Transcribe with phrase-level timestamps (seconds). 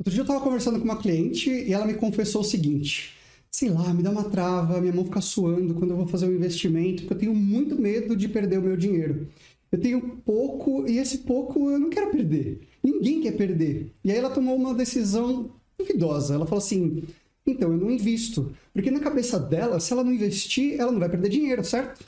[0.00, 3.12] Outro dia eu estava conversando com uma cliente e ela me confessou o seguinte:
[3.50, 6.34] sei lá, me dá uma trava, minha mão fica suando quando eu vou fazer um
[6.34, 9.28] investimento, porque eu tenho muito medo de perder o meu dinheiro.
[9.70, 12.62] Eu tenho pouco e esse pouco eu não quero perder.
[12.82, 13.92] Ninguém quer perder.
[14.02, 16.34] E aí ela tomou uma decisão duvidosa.
[16.34, 17.02] Ela falou assim:
[17.46, 18.52] então eu não invisto.
[18.72, 22.02] Porque na cabeça dela, se ela não investir, ela não vai perder dinheiro, certo?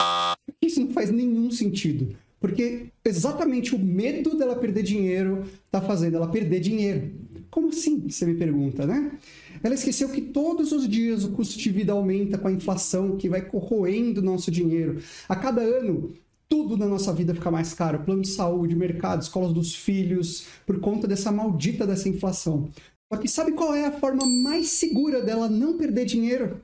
[0.59, 2.15] Isso não faz nenhum sentido.
[2.39, 7.11] Porque exatamente o medo dela perder dinheiro está fazendo ela perder dinheiro.
[7.53, 8.09] Como assim?
[8.09, 9.11] Você me pergunta, né?
[9.61, 13.29] Ela esqueceu que todos os dias o custo de vida aumenta com a inflação que
[13.29, 14.99] vai corroendo nosso dinheiro.
[15.29, 16.11] A cada ano,
[16.49, 20.79] tudo na nossa vida fica mais caro: plano de saúde, mercado, escolas dos filhos, por
[20.79, 22.69] conta dessa maldita dessa inflação.
[23.07, 26.59] Só que sabe qual é a forma mais segura dela não perder dinheiro?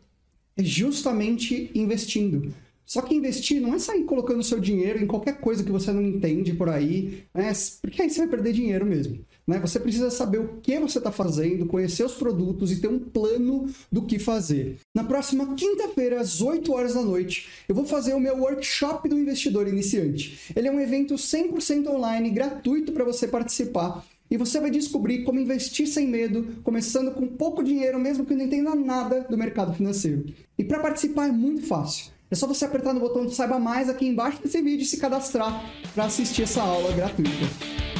[0.57, 2.51] É justamente investindo.
[2.83, 6.01] Só que investir não é sair colocando seu dinheiro em qualquer coisa que você não
[6.01, 7.53] entende por aí, né?
[7.79, 9.23] porque aí você vai perder dinheiro mesmo.
[9.49, 9.57] Né?
[9.59, 13.67] Você precisa saber o que você está fazendo, conhecer os produtos e ter um plano
[13.91, 14.77] do que fazer.
[14.93, 19.17] Na próxima quinta-feira, às 8 horas da noite, eu vou fazer o meu workshop do
[19.17, 20.53] investidor iniciante.
[20.55, 24.05] Ele é um evento 100% online, gratuito para você participar.
[24.29, 28.45] E você vai descobrir como investir sem medo, começando com pouco dinheiro, mesmo que não
[28.45, 30.25] entenda nada do mercado financeiro.
[30.59, 32.11] E para participar é muito fácil.
[32.29, 34.97] É só você apertar no botão de Saiba Mais aqui embaixo desse vídeo e se
[34.97, 37.98] cadastrar para assistir essa aula gratuita.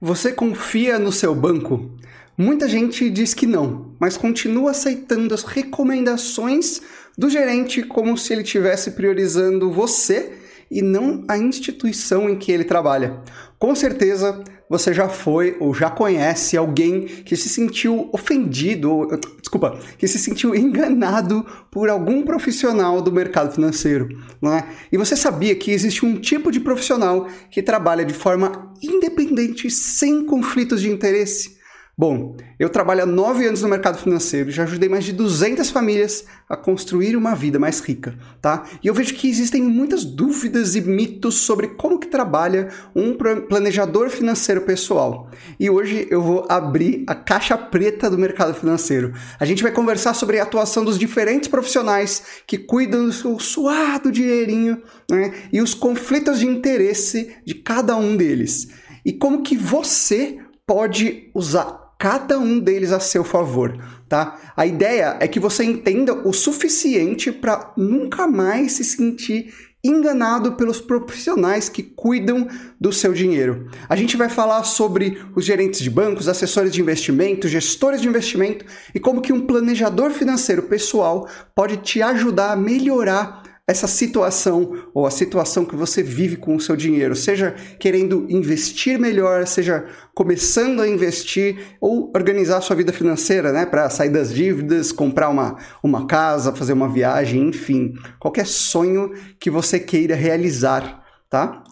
[0.00, 1.90] Você confia no seu banco?
[2.36, 6.80] Muita gente diz que não, mas continua aceitando as recomendações
[7.18, 10.38] do gerente como se ele estivesse priorizando você
[10.70, 13.20] e não a instituição em que ele trabalha.
[13.58, 19.08] Com certeza você já foi ou já conhece alguém que se sentiu ofendido,
[19.40, 24.08] desculpa, que se sentiu enganado por algum profissional do mercado financeiro,
[24.40, 24.66] não é?
[24.92, 30.24] E você sabia que existe um tipo de profissional que trabalha de forma independente, sem
[30.24, 31.57] conflitos de interesse?
[32.00, 36.24] Bom, eu trabalho há nove anos no mercado financeiro, já ajudei mais de 200 famílias
[36.48, 38.62] a construir uma vida mais rica, tá?
[38.80, 43.16] E eu vejo que existem muitas dúvidas e mitos sobre como que trabalha um
[43.48, 45.28] planejador financeiro pessoal.
[45.58, 49.12] E hoje eu vou abrir a caixa preta do mercado financeiro.
[49.40, 54.12] A gente vai conversar sobre a atuação dos diferentes profissionais que cuidam do seu suado
[54.12, 54.80] dinheirinho,
[55.10, 55.34] né?
[55.52, 58.68] E os conflitos de interesse de cada um deles.
[59.04, 63.76] E como que você pode usar cada um deles a seu favor,
[64.08, 64.38] tá?
[64.56, 70.80] A ideia é que você entenda o suficiente para nunca mais se sentir enganado pelos
[70.80, 72.48] profissionais que cuidam
[72.80, 73.68] do seu dinheiro.
[73.88, 78.64] A gente vai falar sobre os gerentes de bancos, assessores de investimento, gestores de investimento
[78.94, 85.06] e como que um planejador financeiro pessoal pode te ajudar a melhorar essa situação ou
[85.06, 90.80] a situação que você vive com o seu dinheiro, seja querendo investir melhor, seja começando
[90.80, 96.06] a investir ou organizar sua vida financeira, né, para sair das dívidas, comprar uma, uma
[96.06, 101.62] casa, fazer uma viagem, enfim, qualquer sonho que você queira realizar, tá?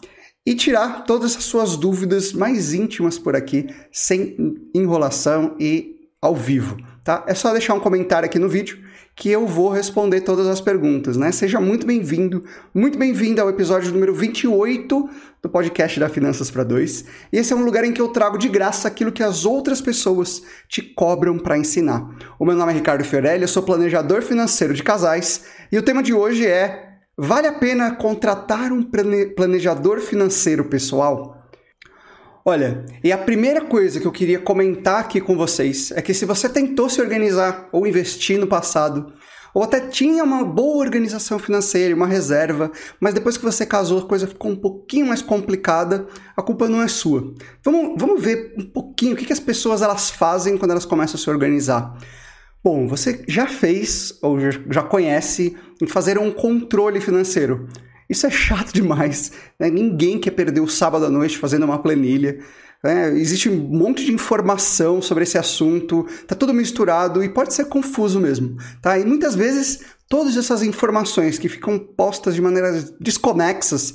[0.45, 4.37] E tirar todas as suas dúvidas mais íntimas por aqui, sem
[4.73, 7.25] enrolação e ao vivo, tá?
[7.27, 8.86] É só deixar um comentário aqui no vídeo
[9.17, 11.31] que eu vou responder todas as perguntas, né?
[11.31, 15.09] Seja muito bem-vindo, muito bem-vindo ao episódio número 28
[15.41, 17.03] do podcast da Finanças para Dois.
[17.33, 19.81] E esse é um lugar em que eu trago de graça aquilo que as outras
[19.81, 22.07] pessoas te cobram para ensinar.
[22.37, 26.03] O meu nome é Ricardo Fiorelli, eu sou planejador financeiro de casais e o tema
[26.03, 28.87] de hoje é: vale a pena contratar um
[29.35, 31.36] planejador financeiro pessoal?
[32.49, 36.23] Olha, e a primeira coisa que eu queria comentar aqui com vocês é que se
[36.23, 39.11] você tentou se organizar ou investir no passado,
[39.53, 42.71] ou até tinha uma boa organização financeira, uma reserva,
[43.01, 46.81] mas depois que você casou a coisa ficou um pouquinho mais complicada, a culpa não
[46.81, 47.33] é sua.
[47.61, 51.19] Vamos, vamos ver um pouquinho o que, que as pessoas elas fazem quando elas começam
[51.19, 51.97] a se organizar.
[52.63, 57.67] Bom, você já fez ou já conhece em fazer um controle financeiro.
[58.09, 59.31] Isso é chato demais.
[59.59, 59.69] Né?
[59.69, 62.39] Ninguém quer perder o sábado à noite fazendo uma planilha.
[62.83, 63.17] Né?
[63.17, 68.19] Existe um monte de informação sobre esse assunto, tá tudo misturado e pode ser confuso
[68.19, 68.57] mesmo.
[68.81, 68.97] Tá?
[68.97, 73.93] E muitas vezes todas essas informações que ficam postas de maneiras desconexas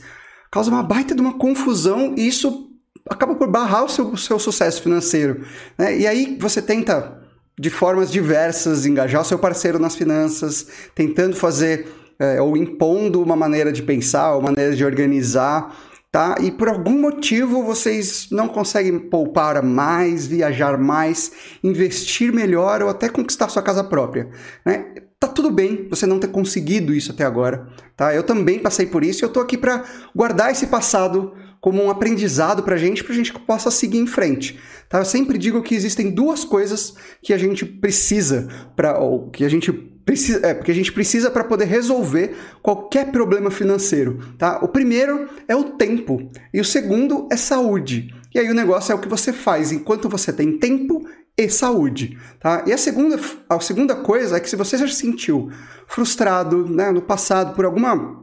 [0.50, 2.70] causam uma baita de uma confusão e isso
[3.08, 5.44] acaba por barrar o seu, o seu sucesso financeiro.
[5.78, 5.98] Né?
[6.00, 7.20] E aí você tenta,
[7.58, 11.86] de formas diversas, engajar o seu parceiro nas finanças, tentando fazer
[12.18, 15.74] é, ou impondo uma maneira de pensar, uma maneira de organizar,
[16.10, 16.36] tá?
[16.40, 21.32] E por algum motivo vocês não conseguem poupar mais, viajar mais,
[21.64, 24.28] investir melhor ou até conquistar sua casa própria,
[24.64, 24.94] né?
[25.18, 28.14] Tá tudo bem você não ter conseguido isso até agora, tá?
[28.14, 31.32] Eu também passei por isso e eu tô aqui para guardar esse passado
[31.62, 34.58] como um aprendizado para a gente, para a gente possa seguir em frente.
[34.88, 34.98] Tá?
[34.98, 39.48] Eu sempre digo que existem duas coisas que a gente precisa para, ou que a
[39.48, 39.72] gente
[40.04, 44.58] precisa, é, porque a gente precisa para poder resolver qualquer problema financeiro, tá?
[44.62, 48.14] O primeiro é o tempo e o segundo é saúde.
[48.34, 51.04] E aí o negócio é o que você faz enquanto você tem tempo
[51.36, 52.64] e saúde, tá?
[52.66, 53.18] E a segunda,
[53.48, 55.50] a segunda coisa é que se você já se sentiu
[55.86, 58.22] frustrado, né, no passado por alguma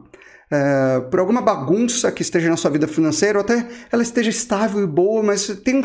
[0.52, 4.82] é, por alguma bagunça que esteja na sua vida financeira, ou até ela esteja estável
[4.82, 5.82] e boa, mas tem um,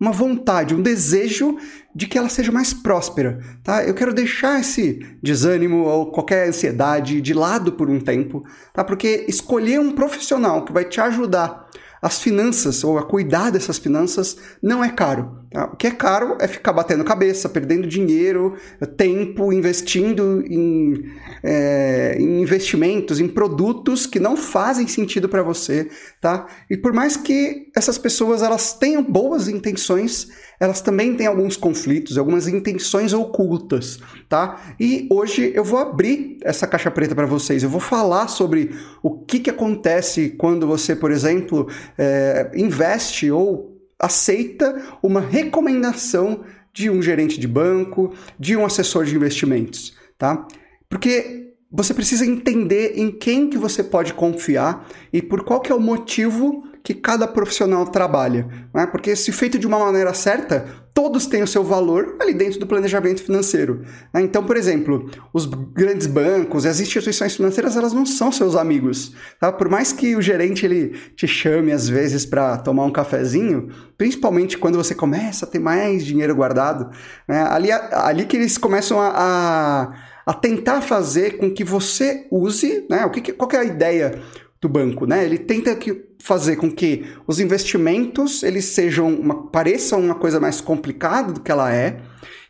[0.00, 1.56] uma vontade, um desejo
[1.94, 3.84] de que ela seja mais próspera, tá?
[3.84, 8.84] Eu quero deixar esse desânimo ou qualquer ansiedade de lado por um tempo, tá?
[8.84, 11.68] Porque escolher um profissional que vai te ajudar
[12.00, 15.38] as finanças ou a cuidar dessas finanças não é caro.
[15.50, 15.66] Tá?
[15.66, 18.54] O que é caro é ficar batendo cabeça, perdendo dinheiro,
[18.96, 21.10] tempo, investindo em,
[21.42, 25.88] é, em investimentos, em produtos que não fazem sentido para você,
[26.20, 26.46] tá?
[26.70, 30.28] E por mais que essas pessoas elas tenham boas intenções,
[30.60, 34.74] elas também têm alguns conflitos, algumas intenções ocultas, tá?
[34.78, 37.62] E hoje eu vou abrir essa caixa preta para vocês.
[37.62, 43.76] Eu vou falar sobre o que, que acontece quando você, por exemplo, é, investe ou
[43.98, 50.46] aceita uma recomendação de um gerente de banco, de um assessor de investimentos, tá?
[50.88, 55.74] Porque você precisa entender em quem que você pode confiar e por qual que é
[55.74, 58.48] o motivo que cada profissional trabalha.
[58.72, 58.86] Né?
[58.86, 60.64] Porque se feito de uma maneira certa,
[60.94, 63.84] todos têm o seu valor ali dentro do planejamento financeiro.
[64.10, 64.22] Né?
[64.22, 69.12] Então, por exemplo, os grandes bancos e as instituições financeiras, elas não são seus amigos.
[69.38, 69.52] Tá?
[69.52, 73.68] Por mais que o gerente ele te chame às vezes para tomar um cafezinho,
[73.98, 76.90] principalmente quando você começa a ter mais dinheiro guardado,
[77.28, 77.42] né?
[77.50, 79.92] ali, ali que eles começam a, a,
[80.24, 83.04] a tentar fazer com que você use, né?
[83.04, 84.22] o que, qual que é a ideia
[84.60, 85.24] do banco, né?
[85.24, 90.60] Ele tenta que fazer com que os investimentos eles sejam uma, pareçam uma coisa mais
[90.60, 92.00] complicada do que ela é.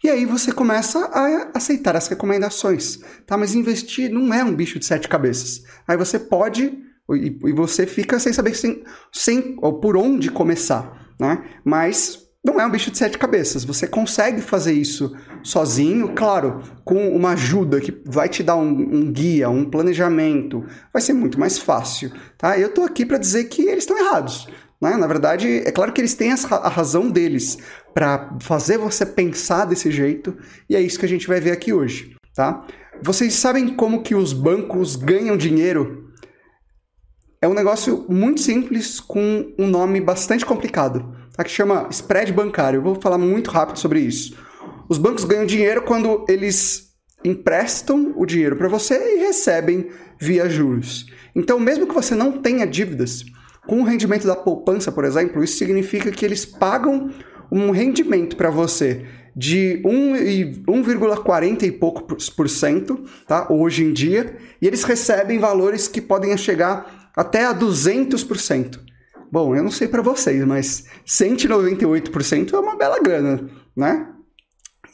[0.02, 3.36] E aí você começa a aceitar as recomendações, tá?
[3.36, 5.64] Mas investir não é um bicho de sete cabeças.
[5.86, 6.78] Aí você pode
[7.14, 8.82] e, e você fica sem saber sem,
[9.12, 11.44] sem ou por onde começar, né?
[11.64, 13.64] Mas não é um bicho de sete cabeças.
[13.64, 19.12] Você consegue fazer isso sozinho, claro, com uma ajuda que vai te dar um, um
[19.12, 22.58] guia, um planejamento, vai ser muito mais fácil, tá?
[22.58, 24.48] Eu tô aqui para dizer que eles estão errados.
[24.80, 24.96] Né?
[24.96, 27.58] Na verdade, é claro que eles têm a razão deles
[27.92, 30.36] para fazer você pensar desse jeito,
[30.70, 32.64] e é isso que a gente vai ver aqui hoje, tá?
[33.02, 36.12] Vocês sabem como que os bancos ganham dinheiro?
[37.40, 41.44] É um negócio muito simples com um nome bastante complicado tá?
[41.44, 42.78] que chama spread bancário.
[42.78, 44.36] Eu vou falar muito rápido sobre isso.
[44.88, 46.88] Os bancos ganham dinheiro quando eles
[47.24, 49.88] emprestam o dinheiro para você e recebem
[50.20, 51.06] via juros.
[51.34, 53.24] Então, mesmo que você não tenha dívidas,
[53.66, 57.10] com o rendimento da poupança, por exemplo, isso significa que eles pagam
[57.50, 59.06] um rendimento para você
[59.36, 63.46] de 1,40 e poucos por cento, tá?
[63.50, 68.87] Hoje em dia, e eles recebem valores que podem chegar até a 200%.
[69.30, 74.08] Bom, eu não sei para vocês, mas 198% é uma bela grana, né?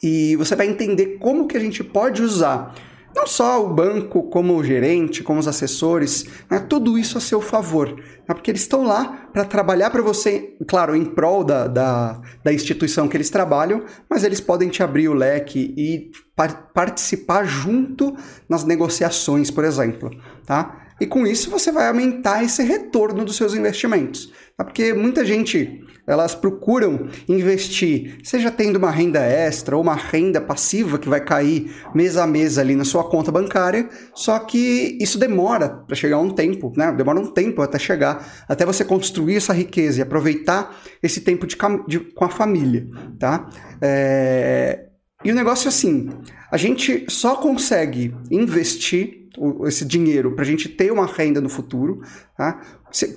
[0.03, 2.75] E você vai entender como que a gente pode usar
[3.15, 6.59] não só o banco, como o gerente, como os assessores, né?
[6.59, 7.95] tudo isso a seu favor.
[7.95, 8.03] Né?
[8.27, 13.07] Porque eles estão lá para trabalhar para você, claro, em prol da, da, da, instituição
[13.07, 18.13] que eles trabalham, mas eles podem te abrir o leque e par participar junto
[18.49, 20.11] nas negociações, por exemplo.
[20.45, 20.84] Tá?
[20.99, 24.31] E com isso você vai aumentar esse retorno dos seus investimentos.
[24.57, 24.63] Tá?
[24.63, 30.97] Porque muita gente, elas procuram investir, seja tendo uma renda extra ou uma renda passiva
[30.97, 35.69] que vai cair mês a mês ali na sua conta bancária, só que isso demora
[35.69, 36.91] para chegar um tempo, né?
[36.93, 41.57] Demora um tempo até chegar, até você construir essa riqueza e aproveitar esse tempo de,
[41.87, 42.87] de com a família,
[43.19, 43.49] tá?
[43.81, 44.85] É...
[45.23, 46.09] E o negócio é assim,
[46.51, 49.24] a gente só consegue investir
[49.65, 52.01] esse dinheiro para a gente ter uma renda no futuro,
[52.37, 52.61] tá?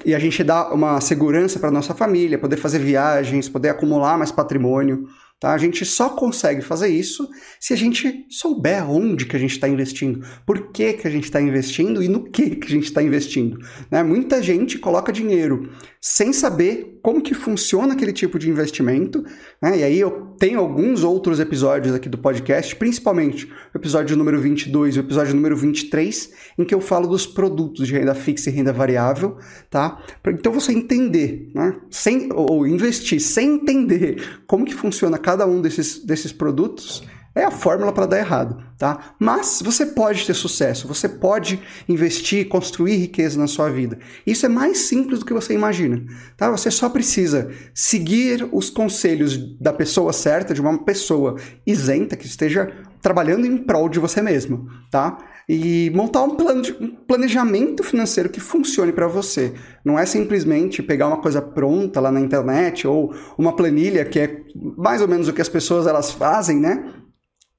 [0.04, 4.32] e a gente dá uma segurança para nossa família, poder fazer viagens, poder acumular mais
[4.32, 5.06] patrimônio.
[5.40, 5.52] Tá?
[5.52, 7.28] A gente só consegue fazer isso
[7.61, 11.25] se a gente souber onde que a gente está investindo, por que, que a gente
[11.25, 13.57] está investindo e no que, que a gente está investindo.
[13.88, 14.02] Né?
[14.02, 19.25] Muita gente coloca dinheiro sem saber como que funciona aquele tipo de investimento.
[19.62, 19.78] Né?
[19.78, 24.97] E aí eu tenho alguns outros episódios aqui do podcast, principalmente o episódio número 22
[24.97, 28.52] e o episódio número 23, em que eu falo dos produtos de renda fixa e
[28.52, 29.38] renda variável.
[29.71, 30.02] Tá?
[30.26, 31.76] Então você entender, né?
[31.90, 37.02] sem, ou investir sem entender como que funciona cada um desses, desses produtos
[37.35, 39.14] é a fórmula para dar errado, tá?
[39.18, 43.99] Mas você pode ter sucesso, você pode investir, construir riqueza na sua vida.
[44.26, 46.02] Isso é mais simples do que você imagina,
[46.35, 46.50] tá?
[46.50, 52.73] Você só precisa seguir os conselhos da pessoa certa, de uma pessoa isenta que esteja
[53.02, 55.18] trabalhando em prol de você mesmo, tá?
[55.49, 59.55] E montar um, plano de, um planejamento financeiro que funcione para você.
[59.83, 64.43] Não é simplesmente pegar uma coisa pronta lá na internet ou uma planilha que é
[64.76, 66.93] mais ou menos o que as pessoas elas fazem, né?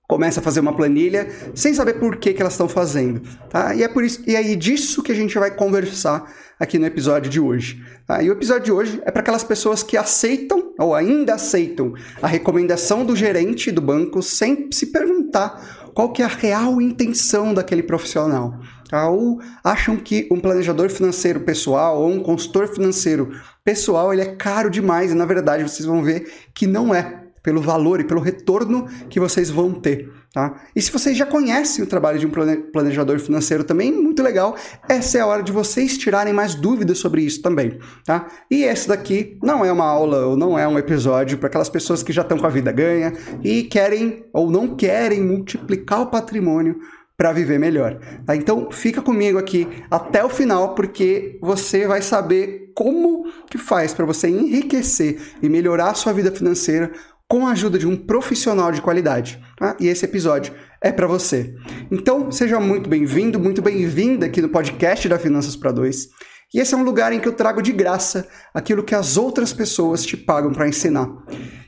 [0.09, 3.75] começa a fazer uma planilha sem saber por que, que elas estão fazendo, tá?
[3.75, 6.27] E é por isso e é aí disso que a gente vai conversar
[6.59, 7.81] aqui no episódio de hoje.
[8.07, 8.21] Tá?
[8.21, 12.27] E o episódio de hoje é para aquelas pessoas que aceitam ou ainda aceitam a
[12.27, 17.83] recomendação do gerente do banco sem se perguntar qual que é a real intenção daquele
[17.83, 18.57] profissional.
[18.89, 19.09] Tá?
[19.09, 24.69] Ou acham que um planejador financeiro pessoal ou um consultor financeiro pessoal ele é caro
[24.69, 28.87] demais e na verdade vocês vão ver que não é pelo valor e pelo retorno
[29.09, 30.09] que vocês vão ter.
[30.31, 30.61] Tá?
[30.75, 32.29] E se vocês já conhecem o trabalho de um
[32.71, 34.55] planejador financeiro também, muito legal,
[34.87, 37.79] essa é a hora de vocês tirarem mais dúvidas sobre isso também.
[38.05, 38.27] Tá?
[38.49, 42.03] E esse daqui não é uma aula ou não é um episódio para aquelas pessoas
[42.03, 43.11] que já estão com a vida ganha
[43.43, 46.79] e querem ou não querem multiplicar o patrimônio
[47.17, 47.99] para viver melhor.
[48.23, 48.35] Tá?
[48.35, 54.05] Então fica comigo aqui até o final porque você vai saber como que faz para
[54.05, 56.91] você enriquecer e melhorar a sua vida financeira
[57.29, 59.39] com a ajuda de um profissional de qualidade.
[59.55, 59.77] Tá?
[59.79, 61.53] E esse episódio é para você.
[61.91, 66.09] Então, seja muito bem-vindo, muito bem-vinda aqui no podcast da Finanças para Dois.
[66.51, 69.53] E esse é um lugar em que eu trago de graça aquilo que as outras
[69.53, 71.07] pessoas te pagam para ensinar.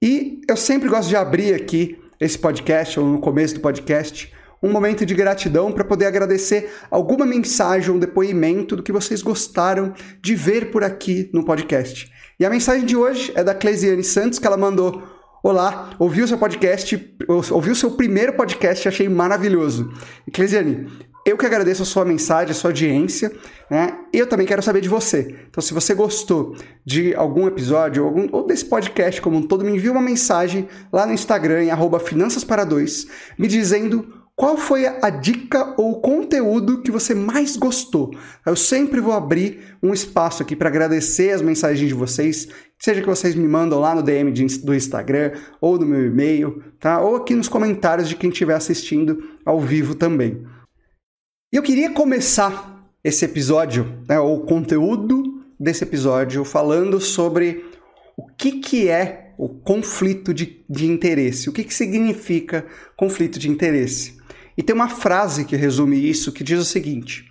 [0.00, 4.70] E eu sempre gosto de abrir aqui esse podcast ou no começo do podcast um
[4.70, 9.92] momento de gratidão para poder agradecer alguma mensagem ou um depoimento do que vocês gostaram
[10.22, 12.08] de ver por aqui no podcast.
[12.38, 15.02] E a mensagem de hoje é da Cleisiane Santos, que ela mandou:
[15.42, 19.90] Olá, ouvi o seu podcast, ouvi o seu primeiro podcast, achei maravilhoso.
[20.26, 20.86] E Cleisiane,
[21.24, 23.32] eu que agradeço a sua mensagem, a sua audiência,
[23.70, 24.00] né?
[24.12, 25.34] E eu também quero saber de você.
[25.48, 26.54] Então, se você gostou
[26.84, 30.68] de algum episódio ou, algum, ou desse podcast como um todo, me envie uma mensagem
[30.92, 31.70] lá no Instagram, em
[32.04, 33.06] Finanças para Dois,
[33.38, 38.10] me dizendo qual foi a dica ou conteúdo que você mais gostou?
[38.46, 43.06] Eu sempre vou abrir um espaço aqui para agradecer as mensagens de vocês, seja que
[43.06, 44.32] vocês me mandam lá no DM
[44.62, 47.02] do Instagram ou no meu e-mail, tá?
[47.02, 50.42] Ou aqui nos comentários de quem estiver assistindo ao vivo também.
[51.52, 57.62] E eu queria começar esse episódio, né, ou o conteúdo desse episódio, falando sobre
[58.16, 62.64] o que, que é o conflito de, de interesse, o que, que significa
[62.96, 64.18] conflito de interesse.
[64.60, 67.26] E tem uma frase que resume isso que diz o seguinte: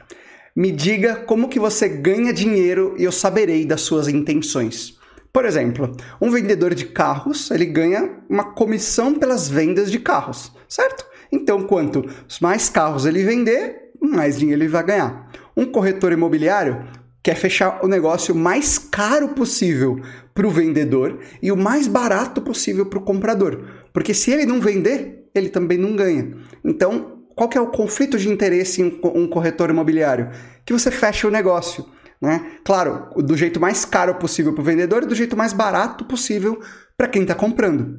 [0.56, 4.98] Me diga como que você ganha dinheiro e eu saberei das suas intenções.
[5.32, 11.06] Por exemplo, um vendedor de carros, ele ganha uma comissão pelas vendas de carros, certo?
[11.32, 12.04] Então, quanto
[12.42, 15.32] mais carros ele vender, mais dinheiro ele vai ganhar.
[15.56, 16.84] Um corretor imobiliário
[17.22, 20.02] quer fechar o negócio mais caro possível
[20.34, 23.66] para o vendedor e o mais barato possível para o comprador.
[23.94, 26.36] Porque se ele não vender, ele também não ganha.
[26.66, 30.30] Então, qual que é o conflito de interesse em um corretor imobiliário?
[30.66, 31.86] Que você fecha o negócio.
[32.22, 32.58] Né?
[32.66, 36.60] Claro, do jeito mais caro possível para o vendedor e do jeito mais barato possível
[36.98, 37.98] para quem está comprando.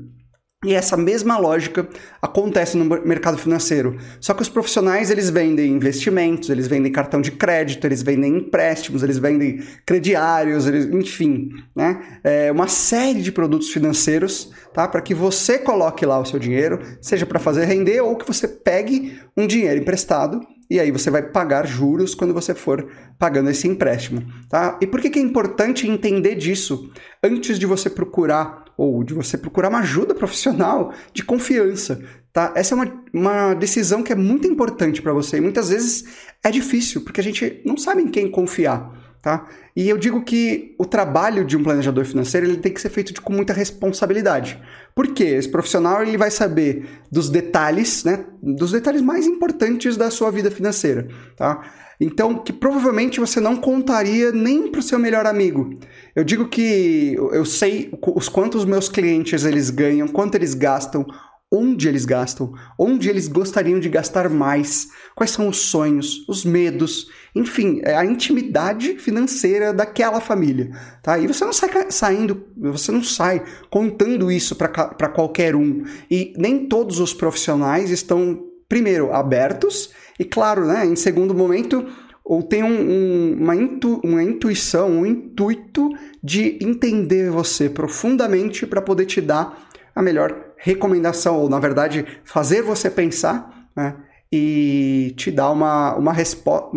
[0.62, 1.88] E essa mesma lógica
[2.20, 3.96] acontece no mercado financeiro.
[4.20, 9.02] Só que os profissionais eles vendem investimentos, eles vendem cartão de crédito, eles vendem empréstimos,
[9.02, 12.20] eles vendem crediários, eles, enfim, né?
[12.22, 14.86] É uma série de produtos financeiros, tá?
[14.86, 18.46] Para que você coloque lá o seu dinheiro, seja para fazer render ou que você
[18.46, 22.86] pegue um dinheiro emprestado e aí você vai pagar juros quando você for
[23.18, 24.78] pagando esse empréstimo, tá?
[24.80, 26.92] E por que, que é importante entender disso
[27.24, 32.00] antes de você procurar ou de você procurar uma ajuda profissional de confiança,
[32.32, 32.50] tá?
[32.56, 36.04] Essa é uma, uma decisão que é muito importante para você e muitas vezes
[36.42, 38.99] é difícil porque a gente não sabe em quem confiar.
[39.22, 39.46] Tá?
[39.76, 43.12] E eu digo que o trabalho de um planejador financeiro ele tem que ser feito
[43.12, 44.58] de, com muita responsabilidade.
[44.94, 45.25] Por quê?
[45.25, 50.50] Esse profissional ele vai saber dos detalhes, né, dos detalhes mais importantes da sua vida
[50.50, 51.06] financeira.
[51.37, 51.60] Tá?
[52.00, 55.78] Então, que provavelmente você não contaria nem para o seu melhor amigo.
[56.16, 61.07] Eu digo que eu sei os quantos meus clientes eles ganham, quanto eles gastam,
[61.52, 67.09] onde eles gastam, onde eles gostariam de gastar mais, quais são os sonhos, os medos,
[67.35, 70.71] enfim, é a intimidade financeira daquela família,
[71.02, 71.19] tá?
[71.19, 75.83] E você não sai saindo, você não sai contando isso para qualquer um.
[76.09, 81.86] E nem todos os profissionais estão, primeiro, abertos e, claro, né, em segundo momento,
[82.22, 85.88] ou tem um, um, uma, intu, uma intuição, um intuito
[86.22, 92.60] de entender você profundamente para poder te dar a melhor recomendação, ou na verdade, fazer
[92.60, 93.96] você pensar né,
[94.30, 96.68] e te dar uma, uma resposta,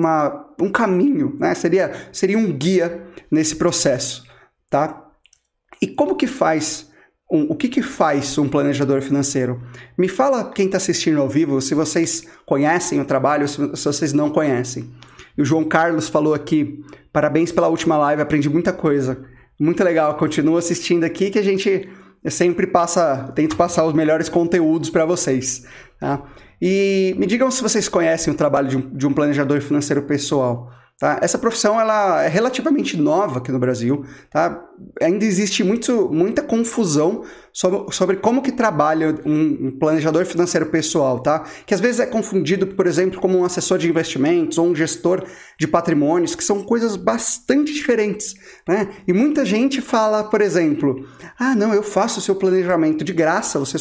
[0.58, 1.54] um caminho, né?
[1.54, 4.24] seria, seria um guia nesse processo.
[4.70, 5.06] Tá?
[5.82, 6.90] E como que faz?
[7.34, 9.60] Um, o que, que faz um planejador financeiro?
[9.98, 14.14] Me fala quem está assistindo ao vivo, se vocês conhecem o trabalho, se, se vocês
[14.14, 14.94] não conhecem.
[15.36, 19.26] E o João Carlos falou aqui: parabéns pela última live, aprendi muita coisa.
[19.60, 21.90] Muito legal, continua assistindo aqui que a gente
[22.28, 25.66] sempre passa, tento passar os melhores conteúdos para vocês.
[26.00, 26.24] Tá?
[26.62, 30.72] E me digam se vocês conhecem o trabalho de um, de um planejador financeiro pessoal.
[31.00, 31.20] Tá?
[31.22, 34.06] Essa profissão ela é relativamente nova aqui no Brasil.
[34.30, 34.64] Tá?
[35.02, 41.20] Ainda existe muito, muita confusão sobre, sobre como que trabalha um, um, planejador financeiro pessoal,
[41.20, 41.46] tá?
[41.66, 45.26] que às vezes é confundido, por exemplo, como um assessor de investimentos ou um gestor
[45.60, 48.36] de patrimônios, que são coisas bastante diferentes.
[48.68, 48.90] Né?
[49.08, 53.60] E muita gente fala, por exemplo, ah, não, eu faço o seu planejamento de graça,
[53.60, 53.78] você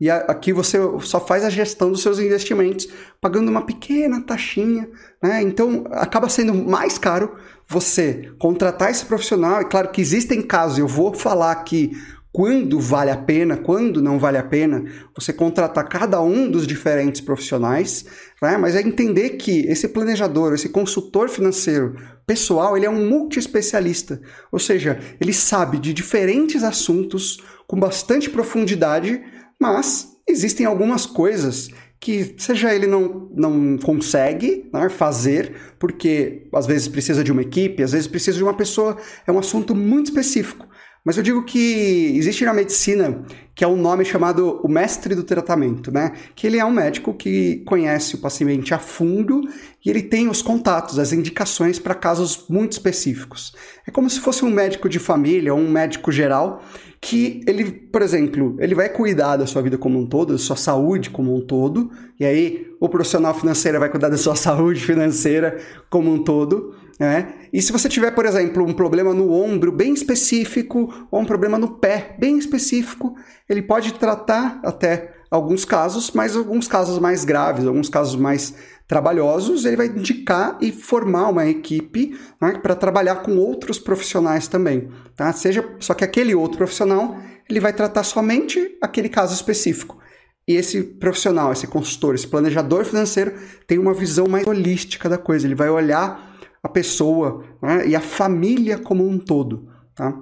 [0.00, 2.88] e aqui você só faz a gestão dos seus investimentos
[3.20, 4.88] pagando uma pequena taxinha,
[5.22, 5.40] né?
[5.42, 7.36] Então acaba sendo mais caro
[7.68, 9.60] você contratar esse profissional.
[9.60, 11.92] É claro que existem casos, eu vou falar aqui
[12.34, 14.84] quando vale a pena, quando não vale a pena
[15.16, 18.04] você contratar cada um dos diferentes profissionais,
[18.42, 18.56] né?
[18.56, 21.94] mas é entender que esse planejador, esse consultor financeiro
[22.26, 29.22] pessoal, ele é um multi-especialista, ou seja, ele sabe de diferentes assuntos com bastante profundidade
[29.60, 31.68] mas existem algumas coisas
[32.00, 37.82] que seja ele não, não consegue né, fazer, porque às vezes precisa de uma equipe,
[37.82, 40.66] às vezes precisa de uma pessoa, é um assunto muito específico.
[41.04, 45.22] Mas eu digo que existe na medicina que é um nome chamado o mestre do
[45.22, 46.12] tratamento, né?
[46.34, 49.42] Que ele é um médico que conhece o paciente a fundo
[49.84, 53.54] e ele tem os contatos, as indicações para casos muito específicos.
[53.86, 56.64] É como se fosse um médico de família, ou um médico geral,
[57.00, 60.56] que ele, por exemplo, ele vai cuidar da sua vida como um todo, da sua
[60.56, 65.58] saúde como um todo, e aí o profissional financeiro vai cuidar da sua saúde financeira
[65.88, 67.34] como um todo, né?
[67.52, 71.58] E se você tiver, por exemplo, um problema no ombro bem específico ou um problema
[71.58, 73.14] no pé bem específico,
[73.48, 78.54] ele pode tratar até alguns casos, mas alguns casos mais graves, alguns casos mais
[78.86, 84.90] trabalhosos, ele vai indicar e formar uma equipe né, para trabalhar com outros profissionais também,
[85.16, 85.32] tá?
[85.32, 87.16] Seja só que aquele outro profissional
[87.48, 89.98] ele vai tratar somente aquele caso específico.
[90.46, 93.34] E esse profissional, esse consultor, esse planejador financeiro
[93.66, 95.46] tem uma visão mais holística da coisa.
[95.46, 96.33] Ele vai olhar
[96.64, 100.18] a pessoa né, e a família como um todo, tá?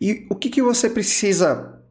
[0.00, 1.82] E o que, que você precisa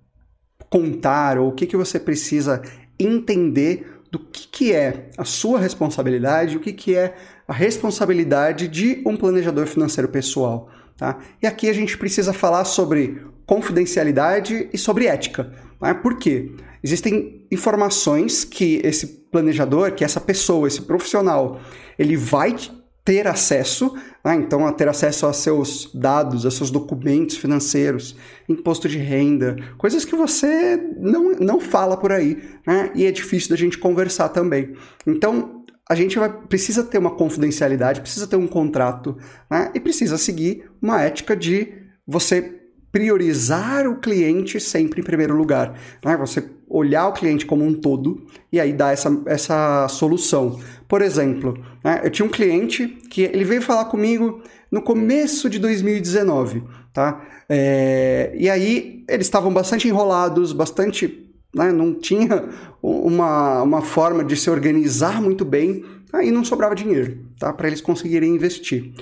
[0.72, 2.63] contar ou o que, que você precisa
[3.00, 7.16] entender do que, que é a sua responsabilidade, o que, que é
[7.48, 10.70] a responsabilidade de um planejador financeiro pessoal.
[10.98, 11.20] Tá?
[11.42, 15.54] E aqui a gente precisa falar sobre confidencialidade e sobre ética.
[15.80, 15.94] Tá?
[15.94, 16.52] Por quê?
[16.84, 21.62] Existem informações que esse planejador, que essa pessoa, esse profissional,
[21.98, 22.56] ele vai
[23.04, 24.36] ter acesso, né?
[24.36, 28.16] então a ter acesso a seus dados, a seus documentos financeiros,
[28.48, 32.92] imposto de renda, coisas que você não, não fala por aí, né?
[32.96, 34.74] e é difícil da gente conversar também.
[35.06, 39.18] Então a gente vai, precisa ter uma confidencialidade, precisa ter um contrato,
[39.52, 39.70] né?
[39.76, 41.74] e precisa seguir uma ética de
[42.08, 42.62] você
[42.93, 45.75] priorizar o cliente sempre em primeiro lugar.
[46.06, 46.15] Né?
[46.15, 50.60] Você olhar o cliente como um todo e aí dar essa, essa solução.
[50.88, 55.58] Por exemplo, né, eu tinha um cliente que ele veio falar comigo no começo de
[55.58, 57.25] 2019, tá?
[57.49, 61.32] É, e aí eles estavam bastante enrolados, bastante.
[61.53, 62.49] Né, não tinha
[62.82, 67.51] uma, uma forma de se organizar muito bem, aí não sobrava dinheiro, tá?
[67.53, 68.93] Para eles conseguirem investir.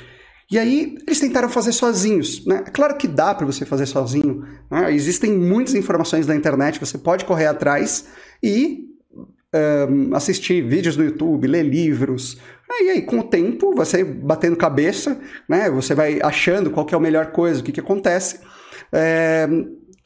[0.51, 2.45] E aí eles tentaram fazer sozinhos.
[2.45, 2.63] Né?
[2.67, 4.45] É claro que dá para você fazer sozinho.
[4.69, 4.93] Né?
[4.93, 8.05] Existem muitas informações na internet, você pode correr atrás
[8.43, 8.91] e
[9.89, 12.37] um, assistir vídeos no YouTube, ler livros.
[12.69, 15.69] E aí, com o tempo, você batendo cabeça, né?
[15.69, 18.39] Você vai achando qual é a melhor coisa, o que, que acontece.
[18.93, 19.47] É,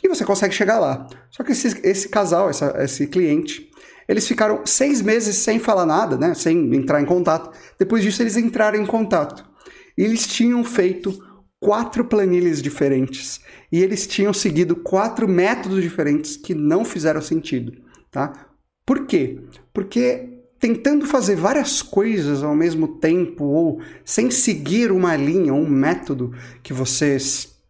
[0.03, 1.07] e você consegue chegar lá.
[1.29, 3.69] Só que esse, esse casal, essa, esse cliente,
[4.07, 6.33] eles ficaram seis meses sem falar nada, né?
[6.33, 7.51] Sem entrar em contato.
[7.77, 9.54] Depois disso, eles entraram em contato.
[9.97, 11.17] Eles tinham feito
[11.59, 13.39] quatro planilhas diferentes.
[13.71, 17.73] E eles tinham seguido quatro métodos diferentes que não fizeram sentido,
[18.11, 18.47] tá?
[18.85, 19.39] Por quê?
[19.73, 20.29] Porque
[20.59, 26.73] tentando fazer várias coisas ao mesmo tempo ou sem seguir uma linha, um método que
[26.73, 27.17] você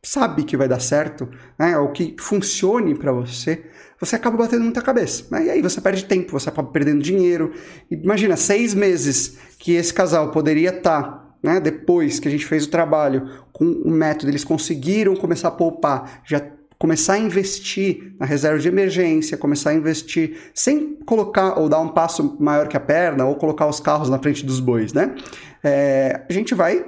[0.03, 3.65] sabe que vai dar certo, né, ou que funcione para você,
[3.99, 5.25] você acaba batendo muita cabeça.
[5.31, 5.45] Né?
[5.45, 7.53] E aí você perde tempo, você acaba perdendo dinheiro.
[7.89, 12.65] Imagina, seis meses que esse casal poderia estar, tá, né, depois que a gente fez
[12.65, 16.41] o trabalho, com o método, eles conseguiram começar a poupar, já
[16.79, 21.89] começar a investir na reserva de emergência, começar a investir sem colocar ou dar um
[21.89, 25.15] passo maior que a perna ou colocar os carros na frente dos bois, né?
[25.63, 26.83] É, a gente vai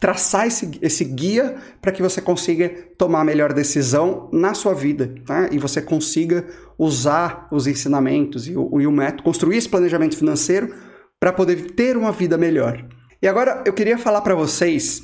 [0.00, 5.12] traçar esse, esse guia para que você consiga tomar a melhor decisão na sua vida
[5.26, 5.48] tá?
[5.50, 6.46] e você consiga
[6.78, 10.72] usar os ensinamentos e o, e o método, construir esse planejamento financeiro
[11.18, 12.84] para poder ter uma vida melhor.
[13.20, 15.02] E agora eu queria falar para vocês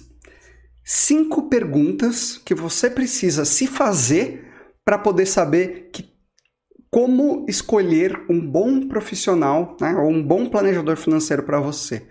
[0.85, 4.47] cinco perguntas que você precisa se fazer
[4.85, 6.13] para poder saber que,
[6.91, 12.07] como escolher um bom profissional né, ou um bom planejador financeiro para você.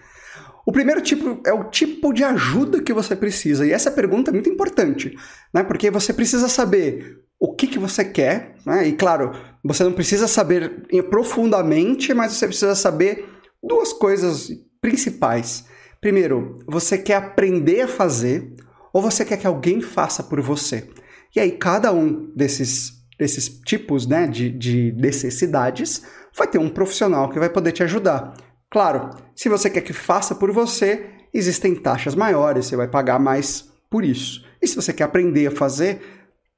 [0.65, 3.65] O primeiro tipo é o tipo de ajuda que você precisa.
[3.65, 5.15] E essa pergunta é muito importante,
[5.53, 5.61] né?
[5.63, 8.87] Porque você precisa saber o que, que você quer, né?
[8.87, 9.31] E claro,
[9.63, 13.25] você não precisa saber profundamente, mas você precisa saber
[13.61, 14.49] duas coisas
[14.81, 15.65] principais.
[16.03, 18.53] Primeiro, você quer aprender a fazer
[18.91, 20.89] ou você quer que alguém faça por você?
[21.33, 26.03] E aí, cada um desses, desses tipos né, de, de necessidades
[26.37, 28.33] vai ter um profissional que vai poder te ajudar.
[28.69, 33.69] Claro, se você quer que faça por você, existem taxas maiores, você vai pagar mais
[33.89, 34.43] por isso.
[34.61, 36.01] E se você quer aprender a fazer,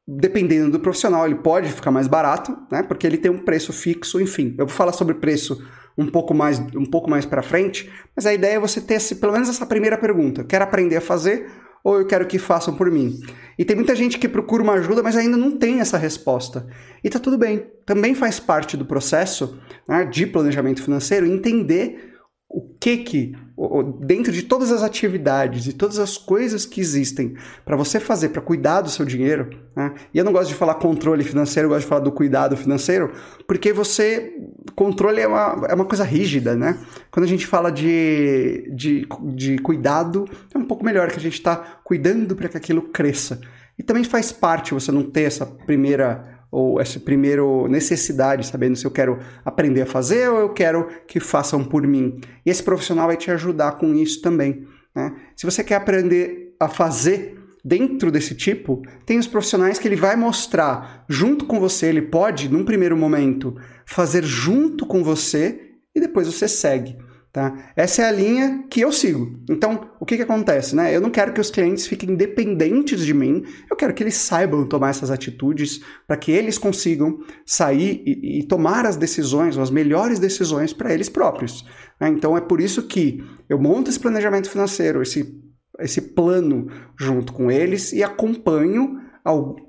[0.08, 2.82] dependendo do profissional, ele pode ficar mais barato, né?
[2.82, 4.56] Porque ele tem um preço fixo, enfim.
[4.58, 5.64] Eu vou falar sobre preço
[5.98, 9.16] um pouco mais um pouco mais para frente, mas a ideia é você ter esse,
[9.16, 10.44] pelo menos essa primeira pergunta.
[10.44, 11.48] Quer aprender a fazer?
[11.86, 13.20] ou eu quero que façam por mim?
[13.60, 16.66] E tem muita gente que procura uma ajuda, mas ainda não tem essa resposta.
[17.04, 17.68] E tá tudo bem.
[17.86, 22.16] Também faz parte do processo né, de planejamento financeiro entender
[22.50, 23.34] o que que,
[24.00, 28.42] dentro de todas as atividades e todas as coisas que existem para você fazer para
[28.42, 29.94] cuidar do seu dinheiro, né?
[30.14, 33.12] e eu não gosto de falar controle financeiro, eu gosto de falar do cuidado financeiro,
[33.46, 34.32] porque você,
[34.74, 36.78] controle é uma, é uma coisa rígida, né?
[37.12, 41.34] Quando a gente fala de, de, de cuidado, é um pouco melhor que a gente
[41.36, 43.40] está cuidando para que aquilo cresça.
[43.78, 48.86] E também faz parte você não ter essa primeira ou essa primeira necessidade, sabendo se
[48.86, 52.22] eu quero aprender a fazer ou eu quero que façam por mim.
[52.46, 54.66] E esse profissional vai te ajudar com isso também.
[54.96, 55.14] Né?
[55.36, 57.35] Se você quer aprender a fazer
[57.66, 62.48] dentro desse tipo, tem os profissionais que ele vai mostrar junto com você, ele pode,
[62.48, 63.56] num primeiro momento,
[63.88, 66.96] fazer junto com você e depois você segue.
[67.34, 67.74] Tá?
[67.76, 69.38] Essa é a linha que eu sigo.
[69.50, 70.74] Então, o que, que acontece?
[70.74, 70.96] Né?
[70.96, 74.66] Eu não quero que os clientes fiquem dependentes de mim, eu quero que eles saibam
[74.66, 79.72] tomar essas atitudes para que eles consigam sair e, e, tomar as decisões, ou as
[79.72, 81.66] melhores decisões para eles próprios.
[82.00, 82.10] Né?
[82.10, 85.44] Então, é por isso que eu monto esse planejamento financeiro, esse,
[85.80, 89.02] esse plano junto com eles e acompanho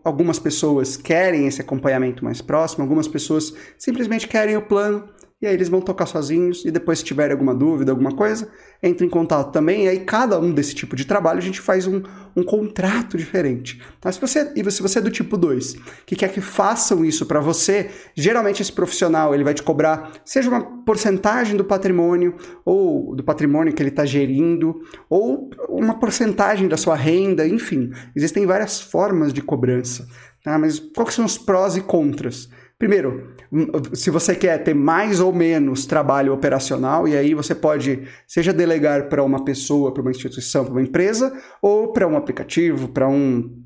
[0.04, 5.08] algumas pessoas querem esse acompanhamento mais próximo, algumas pessoas simplesmente querem o plano
[5.40, 8.50] e aí eles vão tocar sozinhos e depois se tiver alguma dúvida, alguma coisa,
[8.82, 11.86] entre em contato também, e aí cada um desse tipo de trabalho a gente faz
[11.86, 12.02] um,
[12.34, 13.82] um contrato diferente.
[14.00, 14.10] Tá?
[14.10, 17.38] Se você, e se você é do tipo 2, que quer que façam isso para
[17.38, 23.22] você, geralmente esse profissional ele vai te cobrar, seja uma porcentagem do patrimônio, ou do
[23.22, 29.34] patrimônio que ele está gerindo, ou uma porcentagem da sua renda, enfim, existem várias formas
[29.34, 30.08] de cobrança.
[30.42, 30.58] Tá?
[30.58, 32.48] Mas quais são os prós e contras?
[32.78, 38.06] Primeiro, hum, se você quer ter mais ou menos trabalho operacional, e aí você pode,
[38.26, 42.88] seja delegar para uma pessoa, para uma instituição, para uma empresa, ou para um aplicativo,
[42.88, 43.64] para um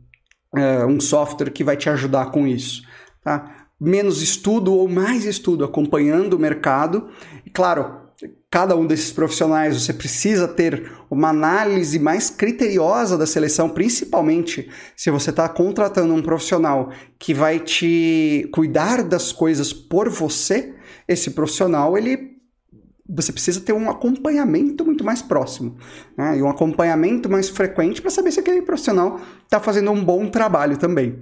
[0.55, 2.83] uh, um software que vai te ajudar com isso.
[3.23, 3.66] Tá?
[3.81, 7.09] Menos estudo ou mais estudo acompanhando o mercado.
[7.44, 8.00] E claro,
[8.51, 15.11] cada um desses profissionais você precisa ter uma análise mais criteriosa da seleção, principalmente se
[15.11, 20.75] você está contratando um profissional que vai te cuidar das coisas por você.
[21.07, 22.31] Esse profissional ele
[23.13, 25.77] você precisa ter um acompanhamento muito mais próximo
[26.17, 26.39] né?
[26.39, 30.77] e um acompanhamento mais frequente para saber se aquele profissional está fazendo um bom trabalho
[30.77, 31.19] também.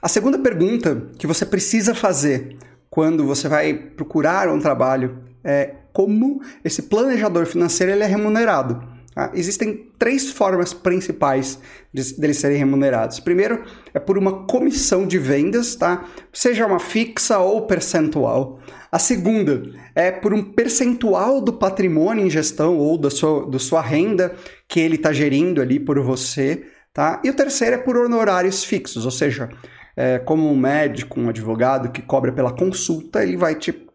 [0.00, 2.56] A segunda pergunta que você precisa fazer
[2.88, 8.86] quando você vai procurar um trabalho é como esse planejador financeiro ele é remunerado.
[9.14, 9.30] Tá?
[9.32, 11.58] Existem três formas principais
[11.90, 13.18] de, deles serem remunerados.
[13.18, 16.04] Primeiro é por uma comissão de vendas, tá?
[16.34, 18.60] seja uma fixa ou percentual.
[18.92, 19.62] A segunda
[19.94, 24.34] é por um percentual do patrimônio em gestão ou da sua, da sua renda
[24.68, 26.66] que ele está gerindo ali por você.
[26.92, 27.22] Tá?
[27.24, 29.48] E o terceiro é por honorários fixos, ou seja,
[29.96, 33.85] é, como um médico, um advogado que cobra pela consulta, ele vai te,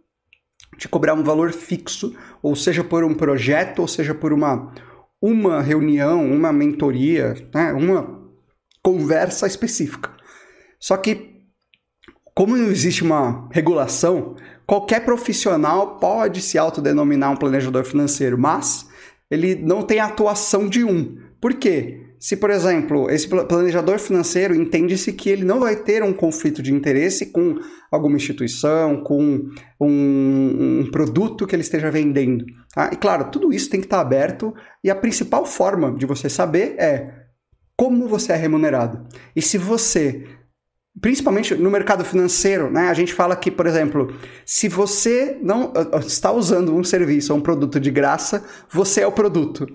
[0.81, 4.73] te cobrar um valor fixo, ou seja por um projeto, ou seja por uma,
[5.21, 7.71] uma reunião, uma mentoria, né?
[7.71, 8.19] uma
[8.81, 10.09] conversa específica.
[10.79, 11.43] Só que,
[12.33, 18.89] como não existe uma regulação, qualquer profissional pode se autodenominar um planejador financeiro, mas
[19.29, 21.15] ele não tem atuação de um.
[21.39, 22.07] Por quê?
[22.21, 26.71] Se, por exemplo, esse planejador financeiro entende-se que ele não vai ter um conflito de
[26.71, 27.57] interesse com
[27.91, 32.45] alguma instituição, com um, um produto que ele esteja vendendo.
[32.75, 32.91] Tá?
[32.93, 34.53] E claro, tudo isso tem que estar aberto
[34.83, 37.11] e a principal forma de você saber é
[37.75, 39.03] como você é remunerado.
[39.35, 40.23] E se você
[40.99, 42.89] principalmente no mercado financeiro, né?
[42.89, 44.13] A gente fala que, por exemplo,
[44.45, 45.73] se você não
[46.05, 49.65] está usando um serviço ou um produto de graça, você é o produto.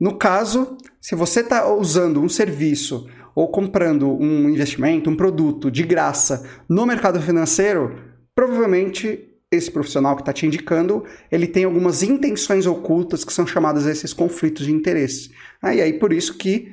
[0.00, 5.82] No caso, se você está usando um serviço ou comprando um investimento, um produto de
[5.82, 7.96] graça no mercado financeiro,
[8.34, 13.84] provavelmente esse profissional que está te indicando, ele tem algumas intenções ocultas que são chamadas
[13.84, 15.30] esses conflitos de interesse.
[15.60, 16.72] Ah, e aí por isso que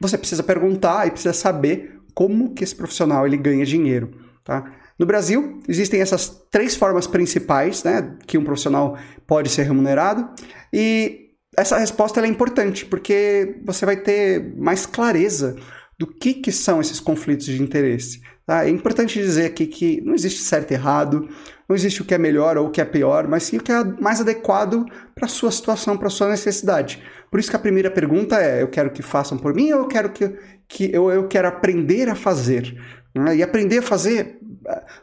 [0.00, 4.10] você precisa perguntar e precisa saber como que esse profissional ele ganha dinheiro,
[4.42, 4.72] tá?
[4.98, 10.26] No Brasil, existem essas três formas principais né, que um profissional pode ser remunerado
[10.72, 11.25] e
[11.56, 15.56] essa resposta é importante, porque você vai ter mais clareza
[15.98, 18.20] do que, que são esses conflitos de interesse.
[18.44, 18.66] Tá?
[18.66, 21.28] É importante dizer aqui que não existe certo e errado,
[21.68, 23.72] não existe o que é melhor ou o que é pior, mas sim o que
[23.72, 27.02] é mais adequado para a sua situação, para a sua necessidade.
[27.30, 29.88] Por isso que a primeira pergunta é: eu quero que façam por mim ou eu
[29.88, 30.32] quero que,
[30.68, 32.76] que eu, eu quero aprender a fazer?
[33.14, 33.36] Né?
[33.36, 34.38] E aprender a fazer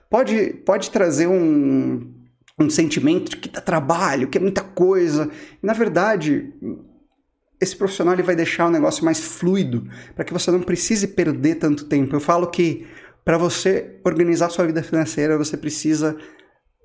[0.09, 2.12] pode, pode trazer um,
[2.59, 5.29] um sentimento de que dá trabalho, que é muita coisa.
[5.61, 6.53] E, na verdade,
[7.59, 11.55] esse profissional ele vai deixar o negócio mais fluido, para que você não precise perder
[11.55, 12.15] tanto tempo.
[12.15, 12.85] Eu falo que
[13.23, 16.17] para você organizar sua vida financeira, você precisa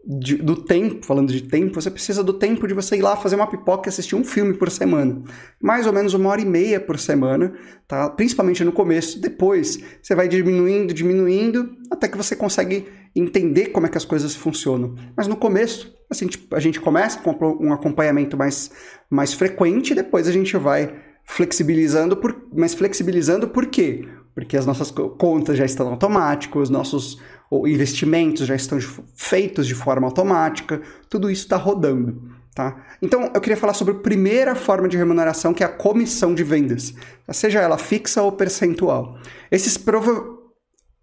[0.07, 3.37] de, do tempo, falando de tempo, você precisa do tempo de você ir lá fazer
[3.37, 5.23] uma pipoca e assistir um filme por semana.
[5.61, 7.53] Mais ou menos uma hora e meia por semana,
[7.87, 8.09] tá?
[8.11, 9.21] Principalmente no começo.
[9.21, 12.87] Depois, você vai diminuindo, diminuindo, até que você consegue
[13.19, 14.95] entender como é que as coisas funcionam.
[15.17, 18.71] Mas no começo, assim, tipo, a gente começa com um acompanhamento mais,
[19.11, 24.09] mais frequente, depois a gente vai flexibilizando, por, mas flexibilizando por quê?
[24.35, 27.21] Porque as nossas contas já estão automáticas, os nossos
[27.67, 28.79] investimentos já estão
[29.15, 32.39] feitos de forma automática, tudo isso está rodando.
[32.55, 32.85] Tá?
[33.01, 36.43] Então, eu queria falar sobre a primeira forma de remuneração, que é a comissão de
[36.43, 36.93] vendas,
[37.31, 39.17] seja ela fixa ou percentual.
[39.51, 40.39] Esses prova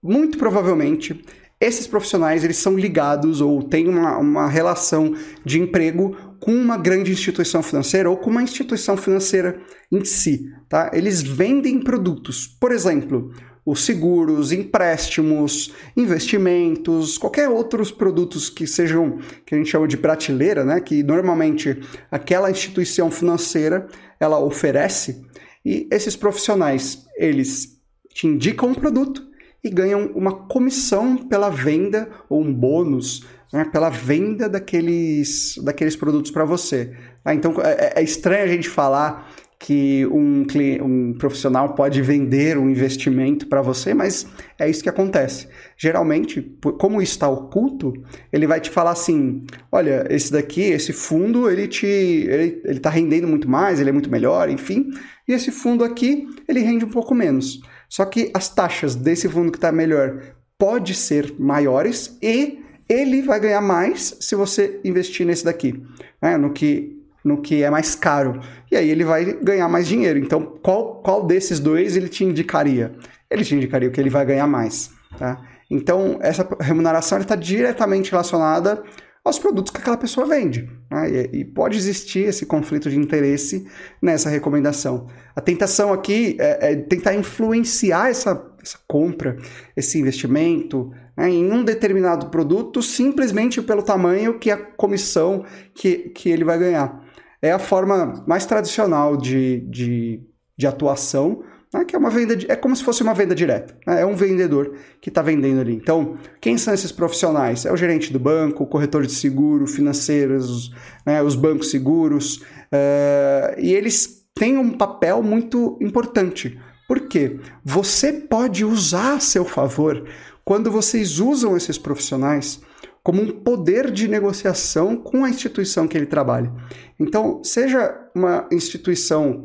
[0.03, 1.23] muito provavelmente
[1.65, 7.11] esses profissionais eles são ligados ou têm uma, uma relação de emprego com uma grande
[7.11, 9.59] instituição financeira ou com uma instituição financeira
[9.91, 10.53] em si.
[10.69, 10.91] Tá?
[10.93, 13.33] Eles vendem produtos, por exemplo,
[13.65, 20.63] os seguros, empréstimos, investimentos, qualquer outros produtos que sejam que a gente chama de prateleira,
[20.63, 20.79] né?
[20.79, 23.87] que normalmente aquela instituição financeira
[24.19, 25.25] ela oferece.
[25.65, 27.79] E esses profissionais eles
[28.13, 29.34] te indicam um produto
[29.65, 36.29] e ganham uma comissão pela venda ou um bônus né, pela venda daqueles, daqueles produtos
[36.29, 36.95] para você.
[37.25, 40.45] Ah, então é, é, estranho a gente falar que um,
[40.83, 44.27] um profissional pode vender um investimento para você, mas
[44.59, 45.47] é isso que acontece.
[45.75, 46.43] Geralmente,
[46.77, 47.91] como está oculto,
[48.31, 53.27] ele vai te falar assim: olha, esse daqui, esse fundo, ele te ele está rendendo
[53.27, 54.91] muito mais, ele é muito melhor, enfim.
[55.27, 57.61] E esse fundo aqui, ele rende um pouco menos.
[57.89, 60.21] Só que as taxas desse fundo que está melhor
[60.57, 65.81] pode ser maiores e ele vai ganhar mais se você investir nesse daqui,
[66.21, 66.37] né?
[66.37, 68.39] no que no que é mais caro.
[68.71, 70.19] E aí ele vai ganhar mais dinheiro.
[70.19, 72.93] Então, qual, qual desses dois ele te indicaria?
[73.31, 74.91] Ele te indicaria o que ele vai ganhar mais.
[75.17, 75.41] Tá?
[75.67, 78.83] Então, essa remuneração está diretamente relacionada
[79.25, 80.69] aos produtos que aquela pessoa vende.
[80.89, 81.09] Né?
[81.09, 83.67] E, e, pode existir esse conflito de interesse
[83.99, 85.07] nessa recomendação.
[85.35, 89.35] A tentação aqui é, é tentar influenciar essa, essa, compra,
[89.75, 96.29] esse investimento né, em um determinado produto simplesmente pelo tamanho que a comissão que, que
[96.29, 97.03] ele vai ganhar.
[97.41, 100.21] É a forma mais tradicional de, de,
[100.55, 101.43] de atuação
[101.75, 103.75] né, que é uma venda, é como se fosse uma venda direta.
[103.85, 105.75] Né, é um vendedor que está vendendo ali.
[105.75, 107.65] Então, quem são esses profissionais?
[107.65, 110.73] É o gerente do banco, o corretor de seguro, financeiros,
[111.05, 116.57] né, os bancos seguros, uh, e eles têm um papel muito importante.
[116.87, 117.39] Por quê?
[117.63, 120.05] Você pode usar a seu favor
[120.43, 122.61] quando vocês usam esses profissionais
[123.03, 126.51] como um poder de negociação com a instituição que ele trabalha.
[126.99, 129.43] Então, seja uma instituição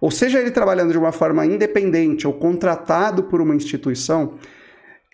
[0.00, 4.34] ou seja ele trabalhando de uma forma independente ou contratado por uma instituição,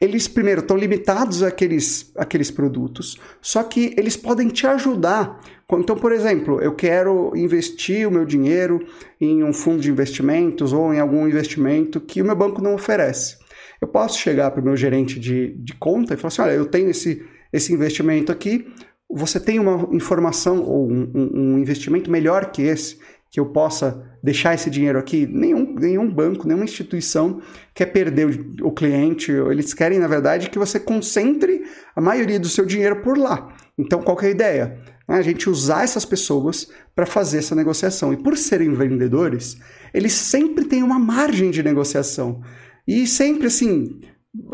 [0.00, 5.38] eles primeiro estão limitados àqueles, àqueles produtos, só que eles podem te ajudar.
[5.72, 8.84] Então, por exemplo, eu quero investir o meu dinheiro
[9.20, 13.36] em um fundo de investimentos ou em algum investimento que o meu banco não oferece.
[13.80, 16.66] Eu posso chegar para o meu gerente de, de conta e falar assim: olha, eu
[16.66, 18.66] tenho esse, esse investimento aqui,
[19.08, 22.98] você tem uma informação ou um, um investimento melhor que esse
[23.30, 25.26] que eu possa deixar esse dinheiro aqui.
[25.26, 27.40] Nenhum, nenhum banco, nenhuma instituição
[27.72, 29.30] quer perder o, o, cliente.
[29.30, 31.62] Eles querem, na verdade, que você concentre
[31.94, 33.54] a maioria do seu dinheiro por lá.
[33.78, 34.78] Então, qual é a ideia?
[35.08, 38.12] É a gente usar essas pessoas para fazer essa negociação.
[38.12, 39.58] E por serem vendedores,
[39.94, 42.42] eles sempre têm uma margem de negociação.
[42.86, 44.00] E sempre assim,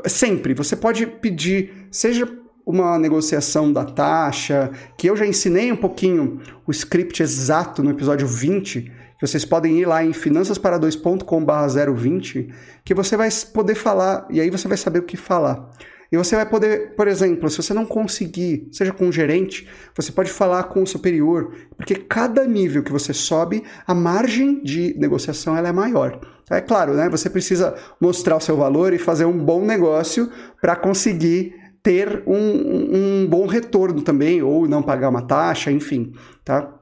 [0.07, 2.27] sempre, você pode pedir, seja
[2.67, 8.27] uma negociação da taxa, que eu já ensinei um pouquinho o script exato no episódio
[8.27, 12.53] 20, que vocês podem ir lá em finançaspara2.com/020,
[12.85, 15.71] que você vai poder falar e aí você vai saber o que falar.
[16.11, 20.13] E você vai poder, por exemplo, se você não conseguir, seja com o gerente, você
[20.13, 25.57] pode falar com o superior, porque cada nível que você sobe, a margem de negociação
[25.57, 26.21] ela é maior.
[26.49, 27.09] É claro, né?
[27.09, 31.55] Você precisa mostrar o seu valor e fazer um bom negócio para conseguir
[31.87, 36.13] ter um, um bom retorno também, ou não pagar uma taxa, enfim,
[36.45, 36.75] tá?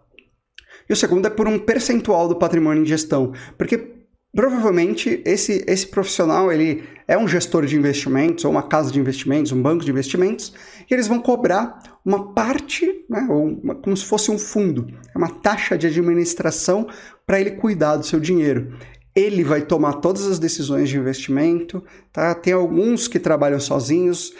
[0.88, 3.92] E o segundo é por um percentual do patrimônio em gestão, porque
[4.34, 9.52] provavelmente esse, esse profissional ele é um gestor de investimentos, ou uma casa de investimentos,
[9.52, 10.54] um banco de investimentos,
[10.90, 15.18] e eles vão cobrar uma parte, né, ou uma, como se fosse um fundo, é
[15.18, 16.88] uma taxa de administração
[17.26, 18.72] para ele cuidar do seu dinheiro
[19.14, 22.34] ele vai tomar todas as decisões de investimento, tá?
[22.34, 24.34] Tem alguns que trabalham sozinhos,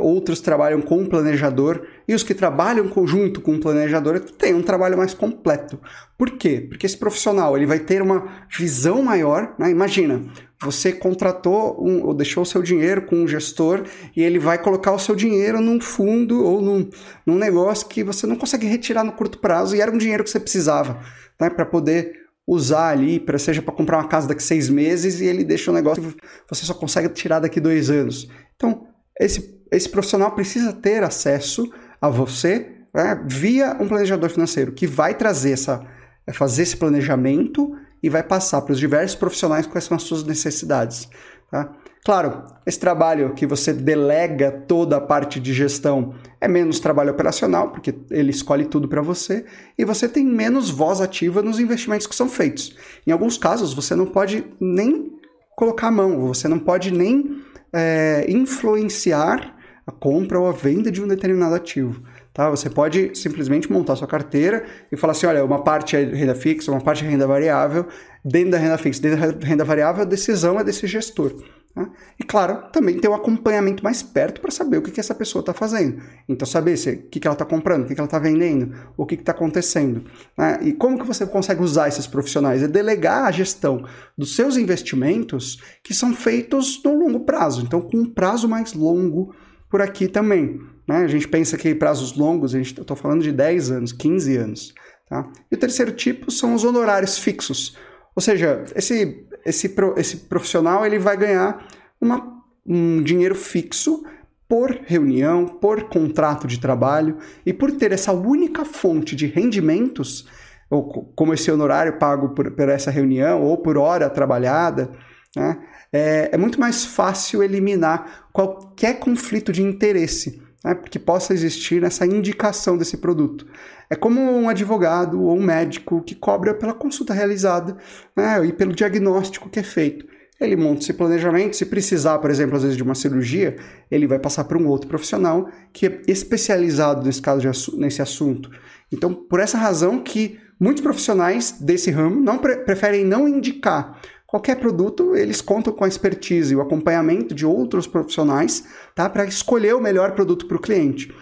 [0.00, 4.62] outros trabalham com um planejador, e os que trabalham conjunto com um planejador têm um
[4.62, 5.80] trabalho mais completo.
[6.16, 6.64] Por quê?
[6.68, 9.68] Porque esse profissional ele vai ter uma visão maior, né?
[9.70, 10.22] Imagina,
[10.62, 13.82] você contratou um, ou deixou o seu dinheiro com um gestor
[14.14, 16.88] e ele vai colocar o seu dinheiro num fundo ou num,
[17.26, 20.30] num negócio que você não consegue retirar no curto prazo e era um dinheiro que
[20.30, 21.00] você precisava
[21.40, 22.21] né, para poder
[22.52, 25.74] usar ali, para seja para comprar uma casa daqui seis meses e ele deixa um
[25.74, 26.16] negócio que
[26.48, 28.28] você só consegue tirar daqui dois anos.
[28.56, 28.86] Então,
[29.18, 35.14] esse, esse profissional precisa ter acesso a você né, via um planejador financeiro que vai
[35.14, 35.84] trazer essa,
[36.32, 41.08] fazer esse planejamento e vai passar para os diversos profissionais quais são as suas necessidades.
[41.50, 41.72] Tá?
[42.04, 47.70] Claro, esse trabalho que você delega toda a parte de gestão é menos trabalho operacional,
[47.70, 49.44] porque ele escolhe tudo para você,
[49.78, 52.76] e você tem menos voz ativa nos investimentos que são feitos.
[53.06, 55.12] Em alguns casos, você não pode nem
[55.56, 57.40] colocar a mão, você não pode nem
[57.72, 62.02] é, influenciar a compra ou a venda de um determinado ativo.
[62.34, 62.50] Tá?
[62.50, 66.70] Você pode simplesmente montar sua carteira e falar assim: olha, uma parte é renda fixa,
[66.70, 67.86] uma parte é renda variável.
[68.24, 71.32] Dentro da renda fixa, dentro da renda variável, a decisão é desse gestor.
[71.74, 71.90] Né?
[72.20, 75.40] E claro, também ter um acompanhamento mais perto para saber o que, que essa pessoa
[75.40, 76.02] está fazendo.
[76.28, 78.74] Então, saber se, o que, que ela está comprando, o que, que ela está vendendo,
[78.96, 80.04] o que está acontecendo.
[80.36, 80.58] Né?
[80.62, 82.62] E como que você consegue usar esses profissionais?
[82.62, 87.62] É delegar a gestão dos seus investimentos que são feitos no longo prazo.
[87.62, 89.34] Então, com um prazo mais longo
[89.70, 90.60] por aqui também.
[90.86, 90.98] Né?
[90.98, 94.74] A gente pensa que prazos longos, a gente estou falando de 10 anos, 15 anos.
[95.08, 95.26] Tá?
[95.50, 97.76] E o terceiro tipo são os honorários fixos.
[98.14, 101.66] Ou seja, esse esse, esse profissional ele vai ganhar
[102.00, 104.04] uma, um dinheiro fixo
[104.48, 107.16] por reunião, por contrato de trabalho
[107.46, 110.28] e por ter essa única fonte de rendimentos,
[110.68, 114.90] ou como esse honorário pago por, por essa reunião ou por hora trabalhada,
[115.34, 115.58] né,
[115.90, 120.41] é, é muito mais fácil eliminar qualquer conflito de interesse.
[120.64, 123.46] Né, que possa existir nessa indicação desse produto.
[123.90, 127.76] É como um advogado ou um médico que cobra pela consulta realizada
[128.16, 130.06] né, e pelo diagnóstico que é feito.
[130.40, 133.56] Ele monta esse planejamento, se precisar, por exemplo, às vezes de uma cirurgia,
[133.90, 138.50] ele vai passar para um outro profissional que é especializado nesse caso de, nesse assunto.
[138.90, 144.00] Então, por essa razão que muitos profissionais desse ramo não pre preferem não indicar
[144.32, 148.64] qualquer produto, eles contam com a expertise e o acompanhamento de outros profissionais
[148.94, 151.14] tá, para escolher o melhor produto para o cliente.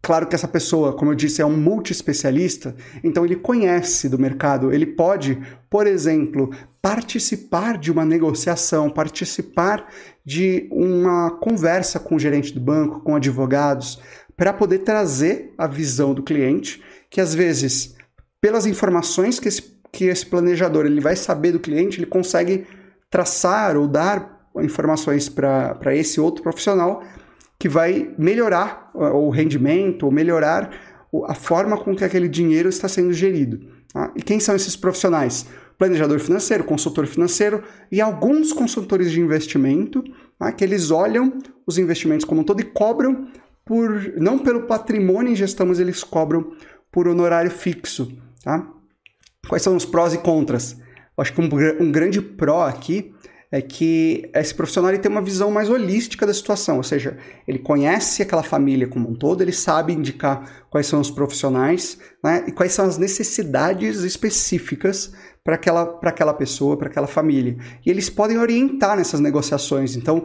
[0.00, 2.74] Claro que essa pessoa, como eu disse, é um multi-especialista,
[3.04, 5.38] então ele conhece do mercado, ele pode,
[5.68, 6.48] por exemplo,
[6.80, 9.86] participar de uma negociação, participar
[10.24, 14.00] de uma conversa com o gerente do banco, com advogados,
[14.34, 17.94] para poder trazer a visão do cliente, que às vezes,
[18.40, 22.66] pelas informações que esse, que esse planejador ele vai saber do cliente, ele consegue
[23.10, 27.02] traçar ou dar informações para esse outro profissional
[27.58, 30.70] que vai melhorar o rendimento ou melhorar
[31.26, 33.60] a forma com que aquele dinheiro está sendo gerido.
[33.92, 34.12] Tá?
[34.14, 35.46] E quem são esses profissionais?
[35.76, 40.02] Planejador financeiro, consultor financeiro e alguns consultores de investimento,
[40.38, 40.52] tá?
[40.52, 43.28] que eles olham os investimentos como um todo e cobram
[43.64, 46.52] por não pelo patrimônio em gestão, mas eles cobram
[46.90, 48.12] por honorário fixo.
[48.42, 48.66] Tá?
[49.48, 50.72] Quais são os prós e contras?
[51.16, 51.48] Eu acho que um,
[51.80, 53.12] um grande pró aqui
[53.50, 57.58] é que esse profissional ele tem uma visão mais holística da situação, ou seja, ele
[57.58, 62.52] conhece aquela família como um todo, ele sabe indicar quais são os profissionais né, e
[62.52, 67.56] quais são as necessidades específicas para aquela, aquela pessoa, para aquela família.
[67.86, 69.96] E eles podem orientar nessas negociações.
[69.96, 70.24] Então,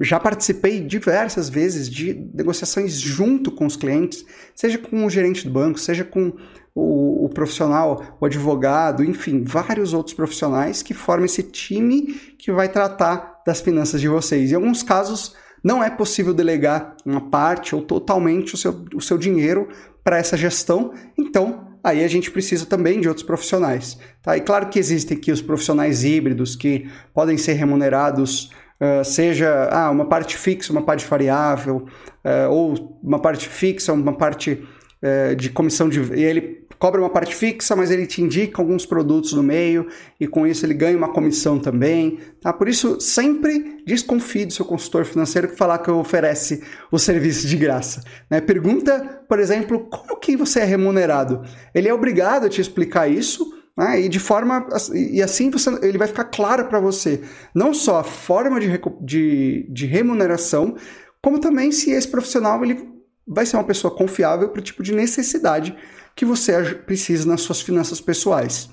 [0.00, 5.52] já participei diversas vezes de negociações junto com os clientes, seja com o gerente do
[5.52, 6.32] banco, seja com
[6.74, 12.68] o, o, profissional, o advogado, enfim, vários outros profissionais que formam esse time que vai
[12.68, 14.50] tratar das finanças de vocês.
[14.50, 19.16] Em alguns casos, não é possível delegar uma parte ou totalmente o seu, o seu
[19.16, 19.68] dinheiro
[20.02, 23.98] para essa gestão, então aí a gente precisa também de outros profissionais.
[24.22, 24.36] Tá?
[24.36, 29.88] E claro que existem aqui os profissionais híbridos que podem ser remunerados Uh, seja ah,
[29.88, 31.86] uma parte fixa, uma parte variável,
[32.24, 34.66] uh, ou uma parte fixa, uma parte
[35.04, 36.00] uh, de comissão de.
[36.12, 39.86] Ele cobra uma parte fixa, mas ele te indica alguns produtos no meio
[40.20, 42.18] e com isso ele ganha uma comissão também.
[42.40, 42.52] Tá?
[42.52, 47.56] Por isso, sempre desconfie do seu consultor financeiro que falar que oferece o serviço de
[47.56, 48.02] graça.
[48.30, 48.40] Né?
[48.40, 51.42] Pergunta, por exemplo, como que você é remunerado?
[51.74, 53.50] Ele é obrigado a te explicar isso.
[53.76, 54.02] Né?
[54.02, 58.04] E de forma e assim você, ele vai ficar claro para você não só a
[58.04, 60.76] forma de, de, de remuneração,
[61.20, 62.93] como também se esse profissional ele
[63.26, 65.76] vai ser uma pessoa confiável para o tipo de necessidade
[66.14, 68.70] que você precisa nas suas finanças pessoais.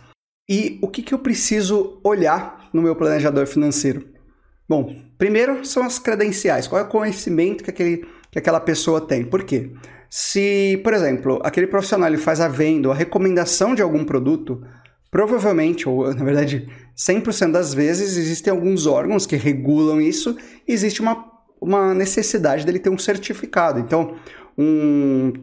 [0.49, 4.05] E o que, que eu preciso olhar no meu planejador financeiro?
[4.67, 6.67] Bom, primeiro são as credenciais.
[6.67, 9.23] Qual é o conhecimento que, aquele, que aquela pessoa tem?
[9.23, 9.71] Por quê?
[10.09, 14.61] Se, por exemplo, aquele profissional ele faz a venda ou a recomendação de algum produto,
[15.09, 20.35] provavelmente, ou na verdade 100% das vezes, existem alguns órgãos que regulam isso
[20.67, 21.31] e existe uma,
[21.61, 23.79] uma necessidade dele ter um certificado.
[23.79, 24.15] Então,
[24.61, 25.33] um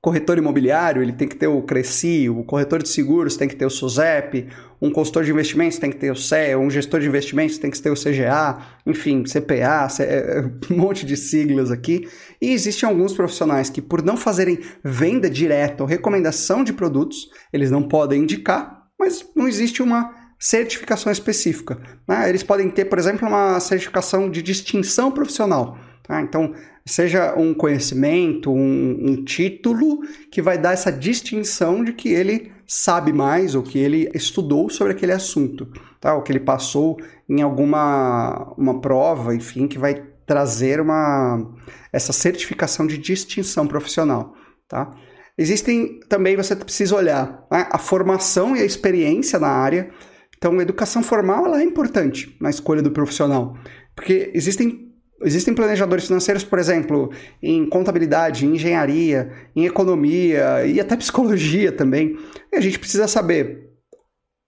[0.00, 3.66] corretor imobiliário, ele tem que ter o Cresci, o corretor de seguros tem que ter
[3.66, 4.48] o SUSEP,
[4.80, 7.80] um consultor de investimentos tem que ter o CE, um gestor de investimentos tem que
[7.80, 12.08] ter o CGA, enfim, CPA, é, é, um monte de siglas aqui.
[12.40, 17.70] E existem alguns profissionais que, por não fazerem venda direta ou recomendação de produtos, eles
[17.70, 21.78] não podem indicar, mas não existe uma certificação específica.
[22.08, 22.26] Né?
[22.26, 25.76] Eles podem ter, por exemplo, uma certificação de distinção profissional.
[26.02, 26.22] Tá?
[26.22, 26.54] Então,
[26.84, 30.00] seja um conhecimento, um, um, título
[30.30, 34.92] que vai dar essa distinção de que ele sabe mais ou que ele estudou sobre
[34.92, 35.68] aquele assunto,
[36.00, 36.14] tá?
[36.14, 36.96] Ou que ele passou
[37.28, 39.94] em alguma uma prova, enfim, que vai
[40.26, 41.52] trazer uma
[41.92, 44.34] essa certificação de distinção profissional,
[44.68, 44.90] tá?
[45.36, 49.90] Existem também você precisa olhar né, a formação e a experiência na área.
[50.36, 53.56] Então, a educação formal ela é importante na escolha do profissional,
[53.94, 54.89] porque existem
[55.22, 57.10] Existem planejadores financeiros, por exemplo,
[57.42, 62.18] em contabilidade, em engenharia, em economia e até psicologia também.
[62.52, 63.70] E a gente precisa saber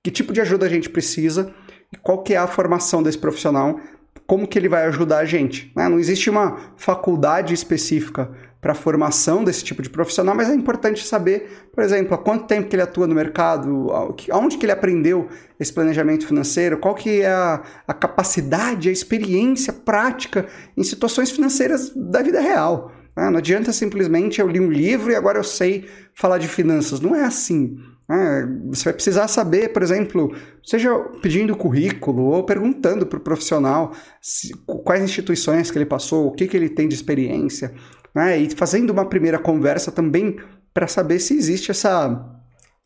[0.02, 1.52] que tipo de ajuda a gente precisa
[1.92, 3.78] e qual que é a formação desse profissional,
[4.26, 5.70] como que ele vai ajudar a gente.
[5.76, 5.88] Né?
[5.88, 8.30] Não existe uma faculdade específica
[8.62, 12.46] para a formação desse tipo de profissional, mas é importante saber, por exemplo, há quanto
[12.46, 13.90] tempo que ele atua no mercado,
[14.30, 19.72] aonde que ele aprendeu esse planejamento financeiro, qual que é a, a capacidade, a experiência
[19.72, 20.46] prática
[20.76, 22.92] em situações financeiras da vida real.
[23.16, 23.28] Né?
[23.30, 27.00] Não adianta simplesmente eu li um livro e agora eu sei falar de finanças.
[27.00, 27.76] Não é assim.
[28.08, 28.48] Né?
[28.68, 34.54] Você vai precisar saber, por exemplo, seja pedindo currículo ou perguntando para o profissional se,
[34.84, 37.74] quais instituições que ele passou, o que, que ele tem de experiência,
[38.14, 38.38] né?
[38.38, 40.38] E fazendo uma primeira conversa também
[40.72, 42.28] para saber se existe essa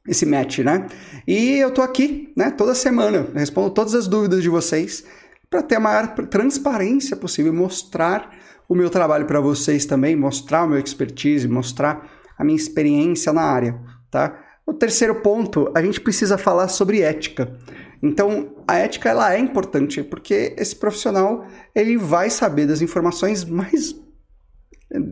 [0.09, 0.87] esse match, né?
[1.27, 5.05] E eu tô aqui, né, toda semana, respondo todas as dúvidas de vocês
[5.51, 8.31] para ter a maior transparência possível, mostrar
[8.69, 12.09] o meu trabalho para vocês também, mostrar o meu expertise, mostrar
[12.39, 13.79] a minha experiência na área,
[14.11, 14.39] tá?
[14.67, 17.57] O terceiro ponto, a gente precisa falar sobre ética.
[18.03, 23.95] Então, a ética ela é importante porque esse profissional ele vai saber das informações mais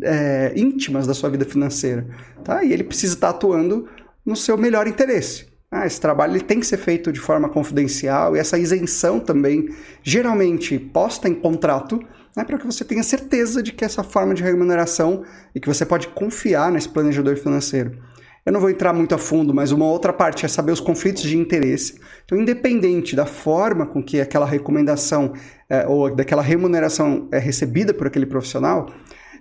[0.03, 2.07] é, íntimas da sua vida financeira,
[2.45, 2.62] tá?
[2.64, 3.89] E ele precisa estar atuando
[4.25, 5.47] no seu melhor interesse.
[5.70, 9.68] Ah, esse trabalho ele tem que ser feito de forma confidencial e essa isenção também,
[10.05, 12.01] geralmente posta em contrato,
[12.37, 15.85] né, para que você tenha certeza de que essa forma de remuneração e que você
[15.85, 17.99] pode confiar nesse planejador financeiro.
[18.47, 21.22] Eu não vou entrar muito a fundo, mas uma outra parte é saber os conflitos
[21.22, 21.99] de interesse.
[22.25, 25.33] Então, independente da forma com que aquela recomendação
[25.68, 28.93] é, ou daquela remuneração é recebida por aquele profissional,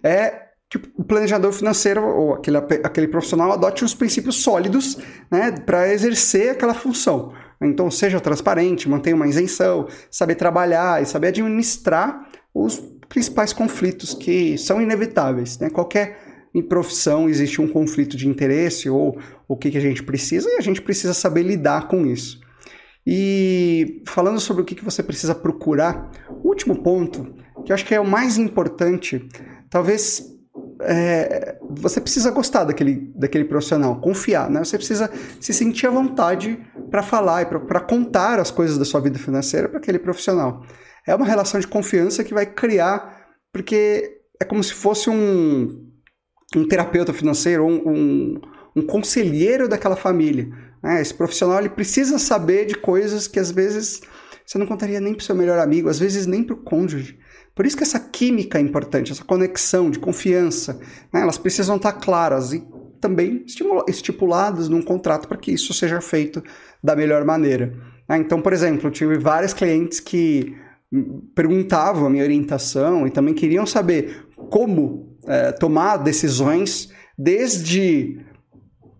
[0.04, 4.98] é que o planejador financeiro ou aquele, aquele profissional adote os princípios sólidos
[5.30, 7.32] né, para exercer aquela função.
[7.62, 14.58] Então, seja transparente, mantenha uma isenção, saber trabalhar e saber administrar os principais conflitos que
[14.58, 15.60] são inevitáveis.
[15.60, 15.70] Né?
[15.70, 16.18] Qualquer
[16.62, 20.62] profissão existe um conflito de interesse ou o que, que a gente precisa e a
[20.62, 22.42] gente precisa saber lidar com isso.
[23.06, 26.10] E falando sobre o que, que você precisa procurar,
[26.44, 27.36] o último ponto,
[27.66, 29.28] que eu acho que é o mais importante,
[29.74, 30.24] talvez
[30.82, 34.64] é, você precisa gostar daquele, daquele profissional, confiar, né?
[34.64, 35.10] Você precisa
[35.42, 36.60] se sentir à vontade
[36.92, 40.64] para falar e para contar as coisas da sua vida financeira para aquele profissional.
[41.08, 45.90] É uma relação de confiança que vai criar, porque é como se fosse um,
[46.56, 48.42] um terapeuta financeiro, um, um,
[48.76, 50.50] um conselheiro daquela família.
[50.84, 51.02] Né?
[51.02, 54.02] Esse profissional ele precisa saber de coisas que às vezes
[54.46, 57.18] você não contaria nem para o seu melhor amigo, às vezes nem para o cônjuge.
[57.56, 60.80] Por isso que essa química é importante, essa conexão de confiança,
[61.14, 61.22] né?
[61.22, 62.66] elas precisam estar claras e
[63.00, 63.46] também
[63.88, 66.42] estipuladas num contrato para que isso seja feito
[66.84, 67.74] da melhor maneira.
[68.08, 68.18] Né?
[68.18, 70.56] Então, por exemplo, eu tive vários clientes que
[71.36, 78.20] perguntavam a minha orientação e também queriam saber como é, tomar decisões desde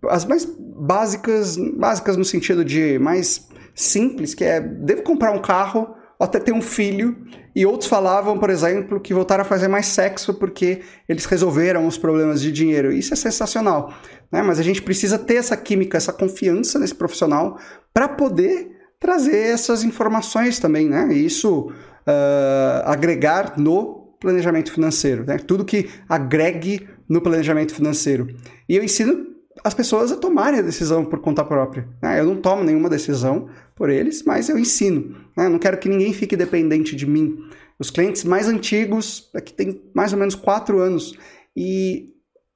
[0.08, 5.94] as mais básicas, básicas no sentido de mais simples, que é devo comprar um carro
[6.18, 7.16] ou até ter um filho.
[7.54, 11.96] E outros falavam, por exemplo, que voltaram a fazer mais sexo porque eles resolveram os
[11.96, 12.92] problemas de dinheiro.
[12.92, 13.92] Isso é sensacional,
[14.30, 14.42] né?
[14.42, 17.58] Mas a gente precisa ter essa química, essa confiança nesse profissional
[17.92, 21.08] para poder trazer essas informações também, né?
[21.12, 25.38] E isso uh, agregar no planejamento financeiro, né?
[25.38, 28.34] Tudo que agregue no planejamento financeiro.
[28.68, 31.88] E eu ensino as pessoas a tomarem a decisão por conta própria.
[32.02, 32.18] Né?
[32.18, 35.16] Eu não tomo nenhuma decisão por eles, mas eu ensino.
[35.36, 35.46] Né?
[35.46, 37.38] Eu não quero que ninguém fique dependente de mim.
[37.78, 41.16] Os clientes mais antigos, aqui tem mais ou menos quatro anos,
[41.56, 42.12] e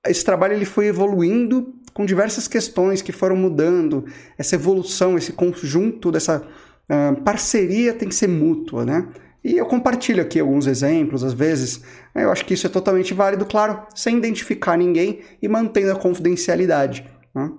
[0.07, 4.05] esse trabalho ele foi evoluindo com diversas questões que foram mudando.
[4.37, 9.09] Essa evolução, esse conjunto dessa uh, parceria tem que ser mútua, né?
[9.49, 11.81] E eu compartilho aqui alguns exemplos, às vezes.
[12.15, 15.97] Né, eu acho que isso é totalmente válido, claro, sem identificar ninguém e mantendo a
[15.97, 17.09] confidencialidade.
[17.35, 17.51] Né?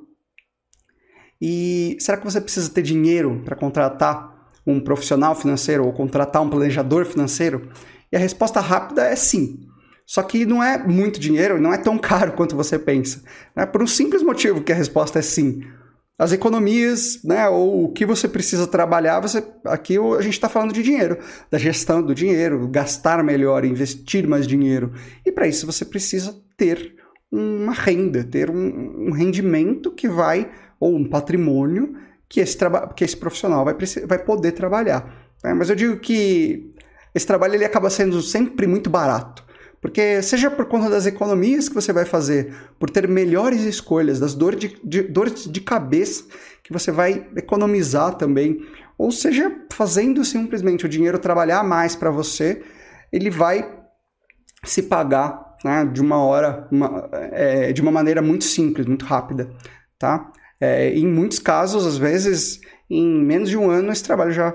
[1.41, 6.49] E será que você precisa ter dinheiro para contratar um profissional financeiro ou contratar um
[6.51, 7.71] planejador financeiro?
[8.11, 9.59] E a resposta rápida é sim.
[10.05, 13.23] Só que não é muito dinheiro não é tão caro quanto você pensa.
[13.55, 13.65] Né?
[13.65, 15.63] Por um simples motivo que a resposta é sim
[16.19, 20.73] as economias, né, ou o que você precisa trabalhar, você, aqui a gente está falando
[20.73, 21.17] de dinheiro,
[21.49, 24.91] da gestão do dinheiro, gastar melhor, investir mais dinheiro.
[25.25, 26.93] E para isso você precisa ter
[27.31, 31.95] uma renda, ter um, um, rendimento que vai, ou um patrimônio
[32.27, 32.57] que esse,
[32.97, 35.31] que esse profissional vai, vai poder trabalhar.
[35.41, 35.53] Né?
[35.53, 36.73] Mas eu digo que
[37.15, 39.45] esse trabalho ele acaba sendo sempre muito barato.
[39.81, 44.33] Porque seja por conta das economias que você vai fazer, por ter melhores escolhas, das
[44.33, 46.25] dores de, de, dores de cabeça
[46.63, 48.61] que você vai economizar também,
[48.97, 52.61] ou seja, fazendo simplesmente o dinheiro trabalhar mais para você,
[53.11, 53.79] ele vai
[54.63, 59.49] se pagar né, de uma hora, uma, é, de uma maneira muito simples, muito rápida,
[59.97, 60.31] tá?
[60.59, 62.59] É, em muitos casos, às vezes,
[62.89, 64.53] em menos de um ano, esse trabalho já,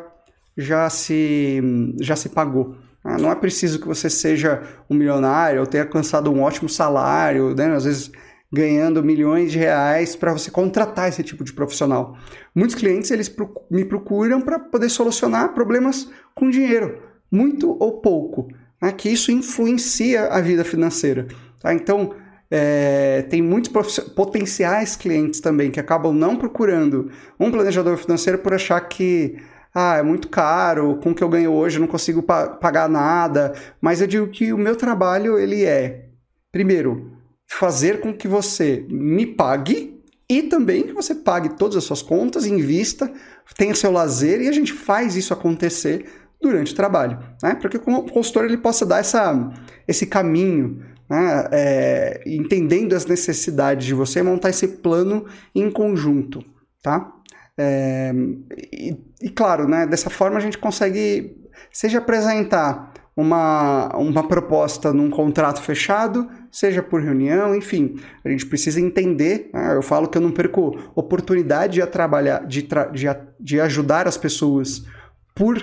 [0.57, 1.61] já, se,
[2.01, 2.77] já se pagou.
[3.05, 7.55] Ah, não é preciso que você seja um milionário ou tenha alcançado um ótimo salário,
[7.55, 7.67] né?
[7.75, 8.11] às vezes
[8.51, 12.17] ganhando milhões de reais para você contratar esse tipo de profissional.
[12.55, 13.35] Muitos clientes eles
[13.71, 18.49] me procuram para poder solucionar problemas com dinheiro, muito ou pouco,
[18.81, 18.91] né?
[18.93, 21.27] que isso influencia a vida financeira.
[21.61, 21.75] Tá?
[21.75, 22.15] Então,
[22.51, 28.81] é, tem muitos potenciais clientes também que acabam não procurando um planejador financeiro por achar
[28.83, 29.37] que
[29.75, 32.89] ah, é muito caro, com o que eu ganho hoje eu não consigo pa pagar
[32.89, 36.05] nada, mas eu digo que o meu trabalho ele é
[36.53, 37.11] primeiro,
[37.49, 42.47] fazer com que você me pague e também que você pague todas as suas contas,
[42.47, 43.13] invista,
[43.57, 46.07] tenha seu lazer e a gente faz isso acontecer
[46.41, 47.55] durante o trabalho, né?
[47.55, 49.53] Para que o consultor ele possa dar essa,
[49.89, 51.49] esse caminho, né?
[51.51, 56.45] É, entendendo as necessidades de você, montar esse plano em conjunto,
[56.83, 57.14] tá?
[57.57, 58.13] É,
[58.73, 59.87] e, e, claro, né?
[59.87, 61.37] Dessa forma a gente consegue,
[61.71, 68.81] seja apresentar uma, uma proposta num contrato fechado, seja por reunião, enfim, a gente precisa
[68.81, 69.51] entender.
[69.53, 69.77] Né?
[69.77, 73.07] Eu falo que eu não perco oportunidade de trabalhar, de, tra de,
[73.39, 74.85] de ajudar as pessoas
[75.35, 75.57] por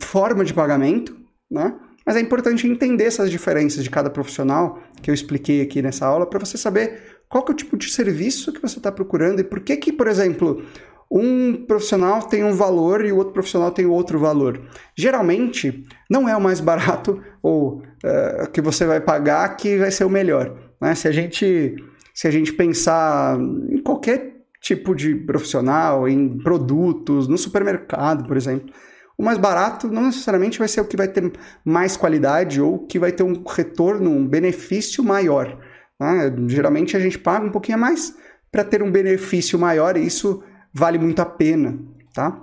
[0.00, 1.16] forma de pagamento,
[1.50, 1.74] né?
[2.04, 6.24] Mas é importante entender essas diferenças de cada profissional que eu expliquei aqui nessa aula
[6.24, 9.58] para você saber qual é o tipo de serviço que você está procurando e por
[9.58, 10.64] que que, por exemplo,
[11.10, 14.60] um profissional tem um valor e o outro profissional tem outro valor.
[14.96, 20.04] Geralmente, não é o mais barato ou uh, que você vai pagar que vai ser
[20.04, 20.56] o melhor.
[20.80, 20.94] Né?
[20.94, 21.76] Se, a gente,
[22.12, 23.38] se a gente pensar
[23.70, 28.74] em qualquer tipo de profissional, em produtos, no supermercado, por exemplo,
[29.16, 31.32] o mais barato não necessariamente vai ser o que vai ter
[31.64, 35.56] mais qualidade ou que vai ter um retorno, um benefício maior.
[35.98, 36.34] Né?
[36.48, 38.14] Geralmente a gente paga um pouquinho a mais
[38.50, 40.42] para ter um benefício maior e isso
[40.76, 41.78] vale muito a pena,
[42.12, 42.38] tá?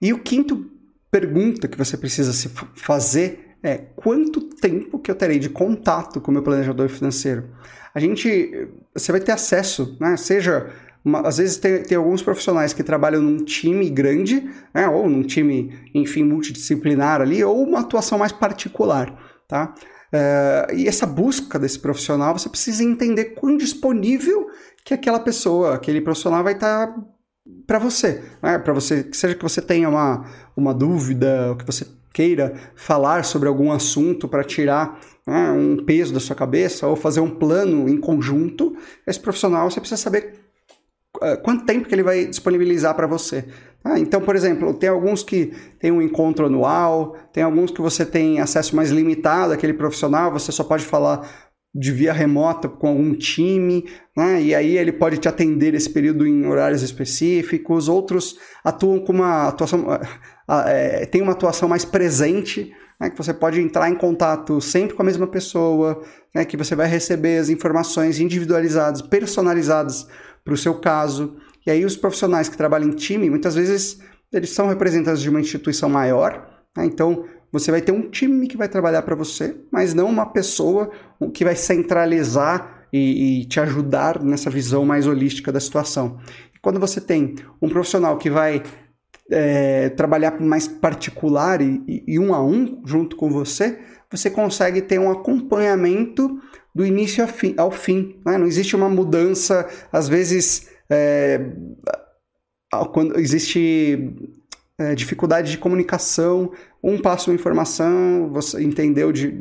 [0.00, 0.70] E o quinto
[1.10, 6.30] pergunta que você precisa se fazer é quanto tempo que eu terei de contato com
[6.30, 7.50] o meu planejador financeiro?
[7.94, 10.16] A gente, você vai ter acesso, né?
[10.16, 10.70] Seja,
[11.04, 14.88] uma, às vezes tem, tem, alguns profissionais que trabalham num time grande, né?
[14.88, 19.14] Ou num time, enfim, multidisciplinar ali, ou uma atuação mais particular,
[19.46, 19.74] tá?
[20.14, 24.48] Uh, e essa busca desse profissional, você precisa entender quão disponível
[24.84, 27.04] que aquela pessoa, aquele profissional vai estar tá
[27.66, 28.58] para você, né?
[28.58, 30.24] para você, seja que você tenha uma,
[30.56, 36.20] uma dúvida, que você queira falar sobre algum assunto para tirar né, um peso da
[36.20, 38.76] sua cabeça ou fazer um plano em conjunto,
[39.06, 40.34] esse profissional você precisa saber
[41.16, 43.44] uh, quanto tempo que ele vai disponibilizar para você.
[43.82, 48.06] Ah, então, por exemplo, tem alguns que tem um encontro anual, tem alguns que você
[48.06, 51.28] tem acesso mais limitado àquele profissional, você só pode falar
[51.74, 53.84] de via remota com algum time,
[54.16, 54.40] né?
[54.40, 59.48] e aí ele pode te atender esse período em horários específicos, outros atuam com uma
[59.48, 59.86] atuação,
[60.66, 63.10] é, tem uma atuação mais presente, né?
[63.10, 66.00] que você pode entrar em contato sempre com a mesma pessoa,
[66.32, 66.44] né?
[66.44, 70.06] que você vai receber as informações individualizadas, personalizadas
[70.44, 73.98] para o seu caso, e aí os profissionais que trabalham em time, muitas vezes
[74.32, 76.46] eles são representantes de uma instituição maior,
[76.76, 76.84] né?
[76.86, 80.90] então você vai ter um time que vai trabalhar para você, mas não uma pessoa
[81.32, 86.18] que vai centralizar e, e, te ajudar nessa visão mais holística da situação.
[86.52, 88.60] E quando você tem um profissional que vai
[89.30, 93.78] é, trabalhar mais particular e, e, um a um junto com você,
[94.10, 96.40] você consegue ter um acompanhamento
[96.74, 97.54] do início ao fim.
[97.56, 98.36] Ao fim né?
[98.36, 101.52] Não existe uma mudança, às vezes é,
[102.92, 104.12] quando existe
[104.78, 106.52] é, dificuldade de comunicação,
[106.82, 109.38] um passa uma informação, você entendeu de,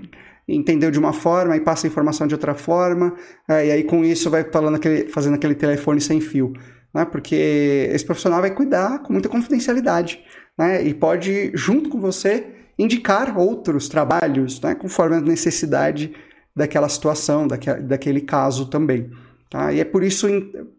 [0.48, 3.16] entendeu de uma forma e passa a informação de outra forma,
[3.48, 6.54] é, e aí com isso vai falando aquele, fazendo aquele telefone sem fio.
[6.94, 7.06] Né?
[7.06, 10.22] Porque esse profissional vai cuidar com muita confidencialidade
[10.58, 10.84] né?
[10.84, 12.46] e pode, junto com você,
[12.78, 14.76] indicar outros trabalhos né?
[14.76, 16.14] conforme a necessidade
[16.56, 19.10] daquela situação, daquele, daquele caso também.
[19.50, 19.74] Tá?
[19.74, 20.28] E é por isso,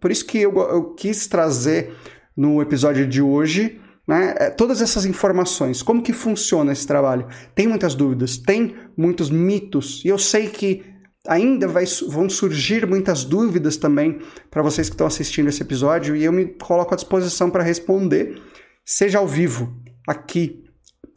[0.00, 1.92] por isso que eu, eu quis trazer
[2.36, 7.26] no episódio de hoje né, é, todas essas informações, como que funciona esse trabalho.
[7.54, 10.82] Tem muitas dúvidas, tem muitos mitos, e eu sei que
[11.26, 16.24] ainda vai, vão surgir muitas dúvidas também para vocês que estão assistindo esse episódio, e
[16.24, 18.40] eu me coloco à disposição para responder,
[18.84, 19.74] seja ao vivo,
[20.06, 20.62] aqui,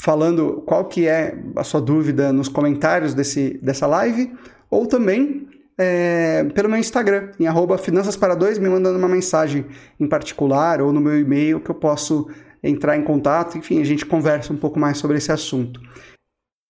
[0.02, 4.32] falando qual que é a sua dúvida nos comentários desse, dessa live,
[4.70, 8.18] ou também é, pelo meu Instagram, em arroba finanças
[8.58, 9.66] me mandando uma mensagem
[10.00, 12.28] em particular ou no meu e-mail que eu posso
[12.68, 15.80] entrar em contato, enfim, a gente conversa um pouco mais sobre esse assunto.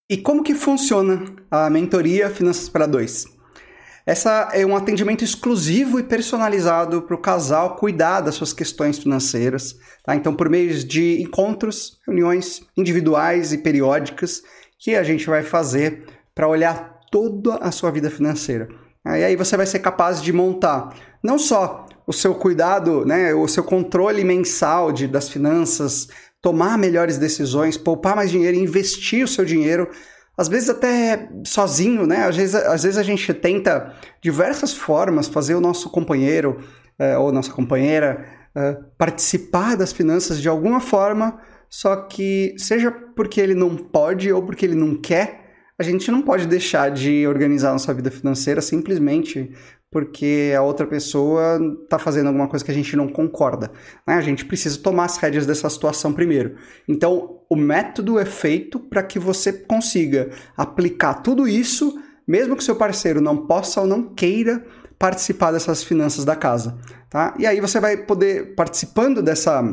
[0.10, 3.26] E como que funciona a mentoria Finanças para Dois?
[4.06, 9.78] Essa é um atendimento exclusivo e personalizado para o casal cuidar das suas questões financeiras.
[10.06, 10.16] Tá?
[10.16, 14.44] Então, por meio de encontros, reuniões individuais e periódicas
[14.80, 18.70] que a gente vai fazer para olhar toda a sua vida financeira.
[19.06, 23.48] E aí você vai ser capaz de montar não só o seu cuidado, né, o
[23.50, 26.08] seu controle mensal de, das finanças,
[26.42, 29.90] tomar melhores decisões, poupar mais dinheiro, investir o seu dinheiro,
[30.38, 32.26] às vezes até sozinho, né?
[32.26, 36.64] Às vezes, às vezes a gente tenta diversas formas fazer o nosso companheiro
[36.98, 43.42] é, ou nossa companheira é, participar das finanças de alguma forma, só que seja porque
[43.42, 45.48] ele não pode ou porque ele não quer,
[45.78, 49.52] a gente não pode deixar de organizar nossa vida financeira simplesmente
[49.90, 53.72] porque a outra pessoa está fazendo alguma coisa que a gente não concorda.
[54.06, 54.16] Né?
[54.16, 56.56] A gente precisa tomar as rédeas dessa situação primeiro.
[56.88, 62.76] Então, o método é feito para que você consiga aplicar tudo isso, mesmo que seu
[62.76, 64.66] parceiro não possa ou não queira
[65.00, 66.78] participar dessas finanças da casa.
[67.10, 67.34] Tá?
[67.40, 69.64] E aí você vai poder, participando dessa,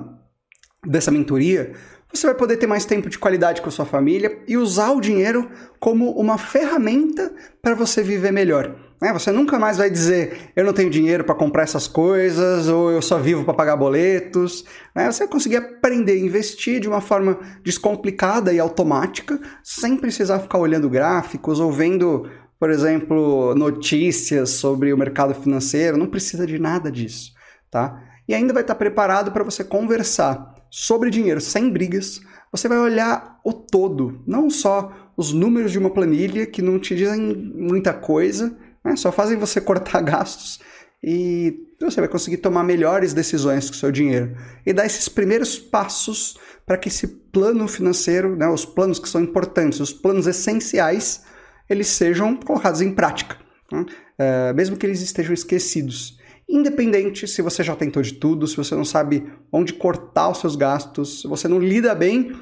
[0.87, 1.73] dessa mentoria,
[2.13, 5.01] você vai poder ter mais tempo de qualidade com a sua família e usar o
[5.01, 5.51] dinheiro
[5.81, 8.77] como uma ferramenta para você viver melhor.
[9.01, 9.13] Né?
[9.13, 13.03] Você nunca mais vai dizer eu não tenho dinheiro para comprar essas coisas ou eu
[13.03, 14.65] só vivo para pagar boletos.
[14.95, 15.11] Né?
[15.11, 20.59] Você vai conseguir aprender a investir de uma forma descomplicada e automática, sem precisar ficar
[20.59, 22.29] olhando gráficos ou vendo,
[22.59, 25.97] por exemplo, notícias sobre o mercado financeiro.
[25.97, 27.33] Não precisa de nada disso.
[27.71, 28.01] Tá?
[28.29, 32.21] E ainda vai estar preparado para você conversar sobre dinheiro sem brigas.
[32.51, 36.95] Você vai olhar o todo, não só os números de uma planilha que não te
[36.95, 37.21] dizem
[37.55, 38.97] muita coisa, né?
[38.97, 40.61] Só fazem você cortar gastos
[41.03, 45.59] e você vai conseguir tomar melhores decisões com o seu dinheiro e dar esses primeiros
[45.59, 51.23] passos para que esse plano financeiro, né, os planos que são importantes, os planos essenciais,
[51.69, 53.37] eles sejam colocados em prática,
[53.71, 53.85] né?
[54.19, 56.19] é, mesmo que eles estejam esquecidos.
[56.49, 60.57] Independente se você já tentou de tudo, se você não sabe onde cortar os seus
[60.57, 62.35] gastos, se você não lida bem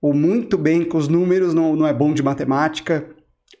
[0.00, 3.06] ou muito bem com os números, não, não é bom de matemática,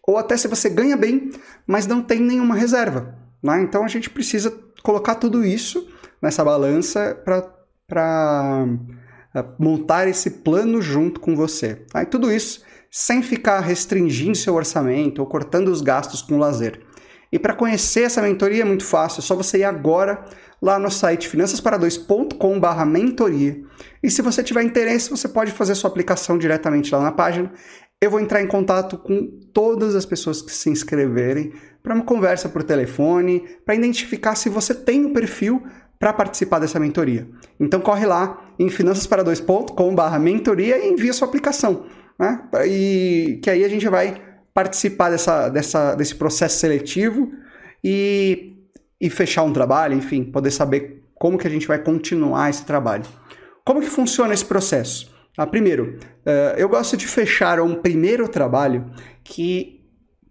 [0.06, 1.30] ou até se você ganha bem,
[1.66, 3.14] mas não tem nenhuma reserva.
[3.42, 3.62] Né?
[3.62, 5.88] Então a gente precisa colocar tudo isso
[6.20, 8.66] nessa balança para
[9.34, 11.76] eh, montar esse plano junto com você.
[11.90, 12.02] Tá?
[12.02, 16.80] E tudo isso sem ficar restringindo seu orçamento ou cortando os gastos com lazer.
[17.32, 20.24] E para conhecer essa mentoria é muito fácil, é só você ir agora
[20.60, 23.62] lá no site finançaspara2.com/mentoria.
[24.02, 27.52] E se você tiver interesse, você pode fazer sua aplicação diretamente lá na página.
[28.02, 32.48] Eu vou entrar em contato com todas as pessoas que se inscreverem para uma conversa
[32.48, 35.62] por telefone, para identificar se você tem o perfil
[35.98, 37.28] para participar dessa mentoria.
[37.58, 41.84] Então corre lá em finançaspara2.com/mentoria e envia sua aplicação,
[42.18, 42.42] né?
[42.66, 44.18] E que aí a gente vai
[44.54, 47.30] participar dessa, dessa, desse processo seletivo
[47.84, 48.56] e,
[48.98, 53.04] e fechar um trabalho, enfim, poder saber como que a gente vai continuar esse trabalho.
[53.62, 55.09] Como que funciona esse processo?
[55.36, 58.90] Ah, primeiro, uh, eu gosto de fechar um primeiro trabalho
[59.22, 59.80] que,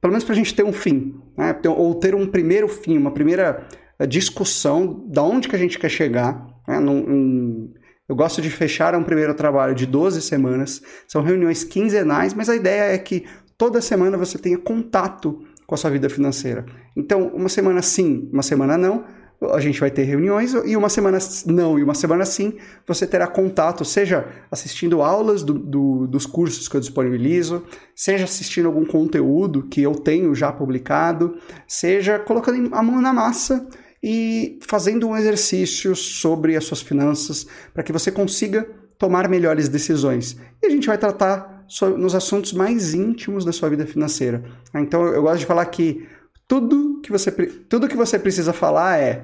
[0.01, 1.57] pelo menos para a gente ter um fim, né?
[1.65, 5.89] ou ter um primeiro fim, uma primeira eh, discussão da onde que a gente quer
[5.89, 6.45] chegar.
[6.67, 6.79] Né?
[6.79, 7.73] Num, um,
[8.07, 12.55] eu gosto de fechar um primeiro trabalho de 12 semanas, são reuniões quinzenais, mas a
[12.55, 13.25] ideia é que
[13.57, 16.65] toda semana você tenha contato com a sua vida financeira.
[16.97, 19.05] Então, uma semana sim, uma semana não,
[19.41, 23.25] a gente vai ter reuniões e uma semana não, e uma semana sim, você terá
[23.25, 27.63] contato, seja assistindo aulas do, do, dos cursos que eu disponibilizo,
[27.95, 33.65] seja assistindo algum conteúdo que eu tenho já publicado, seja colocando a mão na massa
[34.03, 38.67] e fazendo um exercício sobre as suas finanças para que você consiga
[38.97, 40.37] tomar melhores decisões.
[40.61, 41.65] E a gente vai tratar
[41.97, 44.43] nos assuntos mais íntimos da sua vida financeira.
[44.75, 46.05] Então eu gosto de falar que
[46.49, 49.23] tudo que você, tudo que você precisa falar é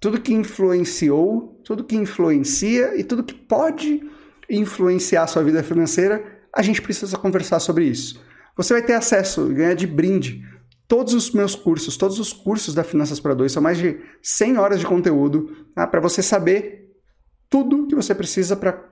[0.00, 4.02] tudo que influenciou, tudo que influencia e tudo que pode
[4.50, 8.20] influenciar a sua vida financeira, a gente precisa conversar sobre isso.
[8.56, 10.44] Você vai ter acesso, ganhar de brinde,
[10.88, 14.58] todos os meus cursos, todos os cursos da Finanças para Dois, são mais de 100
[14.58, 15.86] horas de conteúdo tá?
[15.86, 16.96] para você saber
[17.48, 18.82] tudo que você precisa para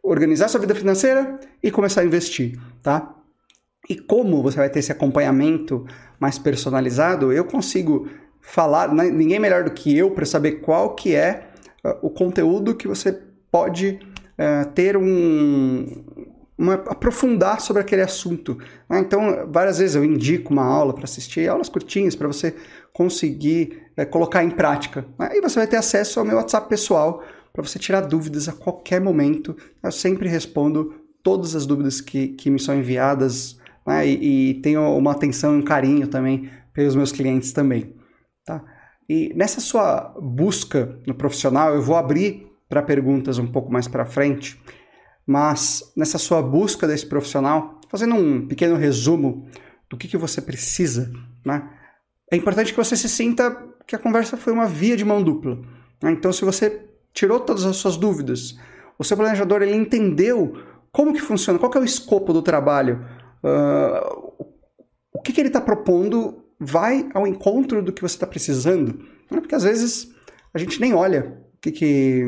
[0.00, 3.21] organizar sua vida financeira e começar a investir, tá?
[3.88, 5.84] E como você vai ter esse acompanhamento
[6.18, 8.08] mais personalizado, eu consigo
[8.40, 11.48] falar, né, ninguém melhor do que eu para saber qual que é
[11.84, 13.18] uh, o conteúdo que você
[13.50, 13.98] pode
[14.38, 16.04] uh, ter um,
[16.56, 18.56] uma, aprofundar sobre aquele assunto.
[18.88, 19.00] Né?
[19.00, 22.54] Então, várias vezes eu indico uma aula para assistir, aulas curtinhas para você
[22.92, 25.04] conseguir uh, colocar em prática.
[25.18, 25.30] Né?
[25.34, 27.22] E você vai ter acesso ao meu WhatsApp pessoal
[27.52, 29.56] para você tirar dúvidas a qualquer momento.
[29.82, 34.06] Eu sempre respondo todas as dúvidas que, que me são enviadas né?
[34.06, 37.94] e, e tenho uma atenção e um carinho também pelos meus clientes também.
[38.44, 38.62] Tá?
[39.08, 44.06] E nessa sua busca no profissional, eu vou abrir para perguntas um pouco mais para
[44.06, 44.60] frente,
[45.26, 49.46] mas nessa sua busca desse profissional, fazendo um pequeno resumo
[49.90, 51.12] do que, que você precisa,
[51.44, 51.68] né?
[52.32, 53.54] é importante que você se sinta
[53.86, 55.58] que a conversa foi uma via de mão dupla.
[56.02, 56.12] Né?
[56.12, 58.56] Então, se você tirou todas as suas dúvidas,
[58.98, 60.56] o seu planejador ele entendeu
[60.90, 63.04] como que funciona, qual que é o escopo do trabalho,
[63.42, 64.46] uh,
[65.12, 69.04] o que, que ele está propondo vai ao encontro do que você está precisando.
[69.28, 70.12] Porque às vezes
[70.54, 72.24] a gente nem olha o que, que,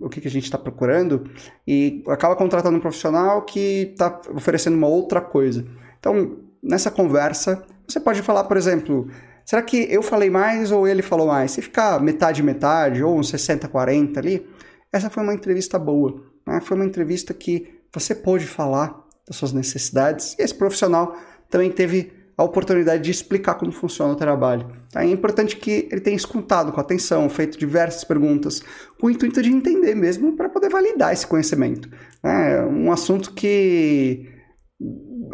[0.00, 1.24] o que, que a gente está procurando
[1.66, 5.66] e acaba contratando um profissional que está oferecendo uma outra coisa.
[5.98, 9.08] Então, nessa conversa, você pode falar, por exemplo,
[9.44, 11.52] será que eu falei mais ou ele falou mais?
[11.52, 14.46] Se ficar metade metade ou uns 60 40 ali,
[14.92, 16.60] essa foi uma entrevista boa, né?
[16.60, 21.16] Foi uma entrevista que você pôde falar das suas necessidades e esse profissional
[21.50, 24.70] também teve a oportunidade de explicar como funciona o trabalho.
[24.92, 25.02] Tá?
[25.02, 28.62] É importante que ele tenha escutado com atenção, feito diversas perguntas,
[29.00, 31.90] com o intuito de entender mesmo para poder validar esse conhecimento.
[32.22, 34.28] É um assunto que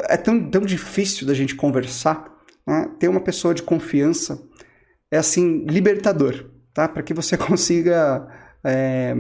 [0.09, 2.25] é tão, tão difícil da gente conversar.
[2.67, 2.91] Né?
[2.99, 4.43] Ter uma pessoa de confiança
[5.11, 6.89] é assim libertador, tá?
[6.89, 8.27] Para que você consiga
[8.65, 9.15] é,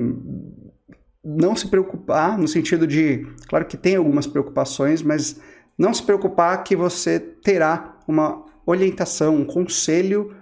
[1.24, 5.40] não se preocupar no sentido de, claro que tem algumas preocupações, mas
[5.78, 10.34] não se preocupar que você terá uma orientação, um conselho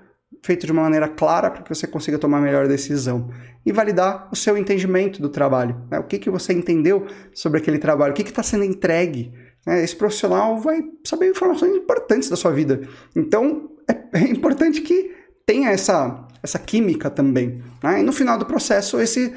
[0.43, 3.31] feito de uma maneira clara para que você consiga tomar a melhor decisão
[3.65, 5.81] e validar o seu entendimento do trabalho.
[5.89, 5.99] Né?
[5.99, 9.33] O que, que você entendeu sobre aquele trabalho, o que está sendo entregue.
[9.65, 9.85] Né?
[9.85, 12.81] Esse profissional vai saber informações importantes da sua vida.
[13.15, 15.15] Então, é, é importante que
[15.47, 17.63] tenha essa, essa química também.
[17.83, 18.01] Né?
[18.01, 19.33] E no final do processo, esse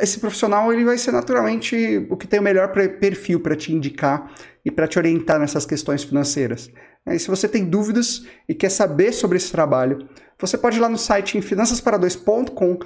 [0.00, 4.30] esse profissional ele vai ser naturalmente o que tem o melhor perfil para te indicar
[4.64, 6.70] e para te orientar nessas questões financeiras.
[7.06, 10.08] E se você tem dúvidas e quer saber sobre esse trabalho,
[10.38, 12.78] você pode ir lá no site em finançaspara2.com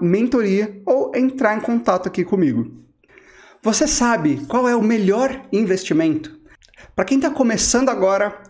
[0.00, 2.80] mentoria ou entrar em contato aqui comigo.
[3.62, 6.38] Você sabe qual é o melhor investimento?
[6.96, 8.42] Para quem está começando agora,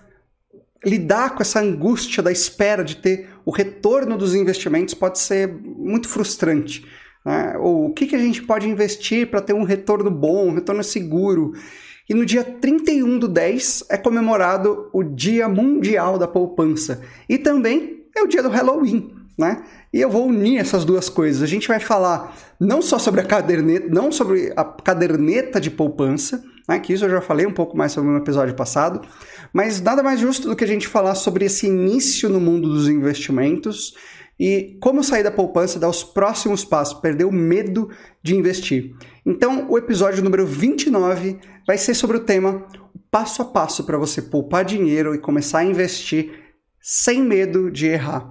[0.85, 6.09] lidar com essa angústia da espera de ter o retorno dos investimentos pode ser muito
[6.09, 6.87] frustrante.
[7.25, 7.57] Né?
[7.59, 10.83] Ou o que, que a gente pode investir para ter um retorno bom, um retorno
[10.83, 11.53] seguro.
[12.09, 17.03] E no dia 31 do 10 é comemorado o Dia Mundial da Poupança.
[17.29, 19.63] E também é o dia do Halloween, né?
[19.93, 21.43] E eu vou unir essas duas coisas.
[21.43, 26.43] A gente vai falar não só sobre a caderneta, não sobre a caderneta de poupança,
[26.69, 26.79] né?
[26.79, 29.01] que isso eu já falei um pouco mais sobre no episódio passado,
[29.53, 32.89] mas nada mais justo do que a gente falar sobre esse início no mundo dos
[32.89, 33.95] investimentos
[34.41, 37.91] e como sair da poupança, dar os próximos passos, perder o medo
[38.23, 38.95] de investir.
[39.25, 42.67] Então, o episódio número 29 vai ser sobre o tema
[43.11, 46.33] passo a passo para você poupar dinheiro e começar a investir
[46.81, 48.31] sem medo de errar.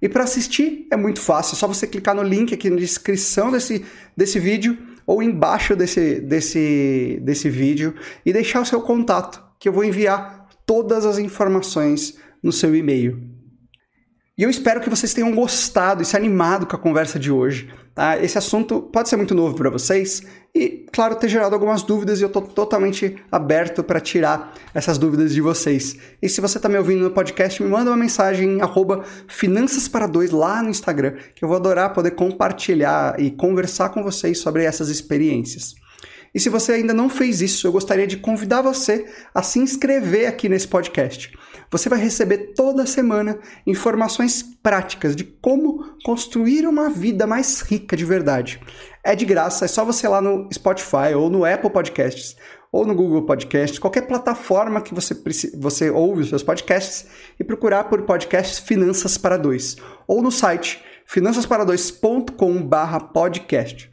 [0.00, 3.50] E para assistir é muito fácil, é só você clicar no link aqui na descrição
[3.50, 3.84] desse,
[4.16, 9.72] desse vídeo ou embaixo desse, desse, desse vídeo e deixar o seu contato, que eu
[9.72, 13.37] vou enviar todas as informações no seu e-mail.
[14.38, 17.68] E eu espero que vocês tenham gostado e se animado com a conversa de hoje.
[17.92, 18.22] Tá?
[18.22, 20.22] Esse assunto pode ser muito novo para vocês
[20.54, 25.34] e, claro, ter gerado algumas dúvidas e eu estou totalmente aberto para tirar essas dúvidas
[25.34, 25.96] de vocês.
[26.22, 28.60] E se você está me ouvindo no podcast, me manda uma mensagem em
[29.26, 34.04] finanças para dois lá no Instagram, que eu vou adorar poder compartilhar e conversar com
[34.04, 35.74] vocês sobre essas experiências.
[36.34, 40.28] E se você ainda não fez isso, eu gostaria de convidar você a se inscrever
[40.28, 41.36] aqui nesse podcast.
[41.70, 48.04] Você vai receber toda semana informações práticas de como construir uma vida mais rica de
[48.04, 48.60] verdade.
[49.04, 52.36] É de graça, é só você ir lá no Spotify ou no Apple Podcasts
[52.70, 55.16] ou no Google Podcasts, qualquer plataforma que você,
[55.58, 57.06] você ouve os seus podcasts
[57.40, 59.76] e procurar por podcasts Finanças para Dois
[60.06, 63.90] ou no site finançaspara2.com/podcast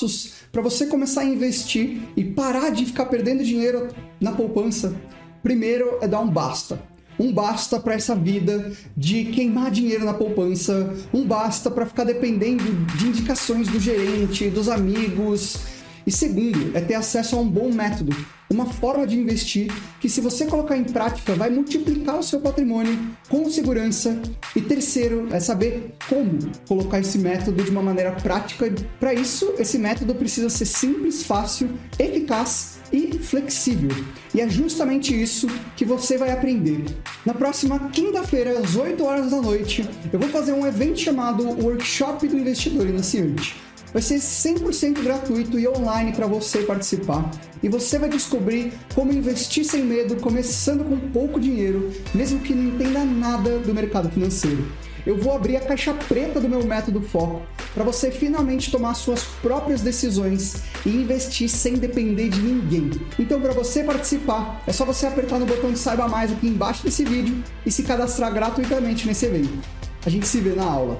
[0.00, 3.88] Passos para você começar a investir e parar de ficar perdendo dinheiro
[4.20, 4.94] na poupança.
[5.42, 6.80] Primeiro é dar um basta.
[7.18, 12.64] Um basta para essa vida de queimar dinheiro na poupança, um basta para ficar dependendo
[12.96, 15.58] de indicações do gerente, dos amigos
[16.06, 18.14] E segundo, é ter acesso a um bom método,
[18.50, 22.98] uma forma de investir que, se você colocar em prática, vai multiplicar o seu patrimônio
[23.28, 24.20] com segurança.
[24.56, 28.72] E terceiro, é saber como colocar esse método de uma maneira prática.
[28.98, 33.90] Para isso, esse método precisa ser simples, fácil, eficaz e flexível.
[34.34, 35.46] E é justamente isso
[35.76, 36.84] que você vai aprender.
[37.24, 42.26] Na próxima quinta-feira, às 8 horas da noite, eu vou fazer um evento chamado Workshop
[42.26, 43.54] do Investidor Iniciante.
[43.92, 47.30] Vai ser 100% gratuito e online para você participar.
[47.62, 52.74] E você vai descobrir como investir sem medo, começando com pouco dinheiro, mesmo que não
[52.74, 54.64] entenda nada do mercado financeiro.
[55.06, 57.42] Eu vou abrir a caixa preta do meu método Foco
[57.74, 62.90] para você finalmente tomar suas próprias decisões e investir sem depender de ninguém.
[63.18, 66.84] Então, para você participar, é só você apertar no botão de saiba mais aqui embaixo
[66.84, 69.58] desse vídeo e se cadastrar gratuitamente nesse evento.
[70.04, 70.98] A gente se vê na aula.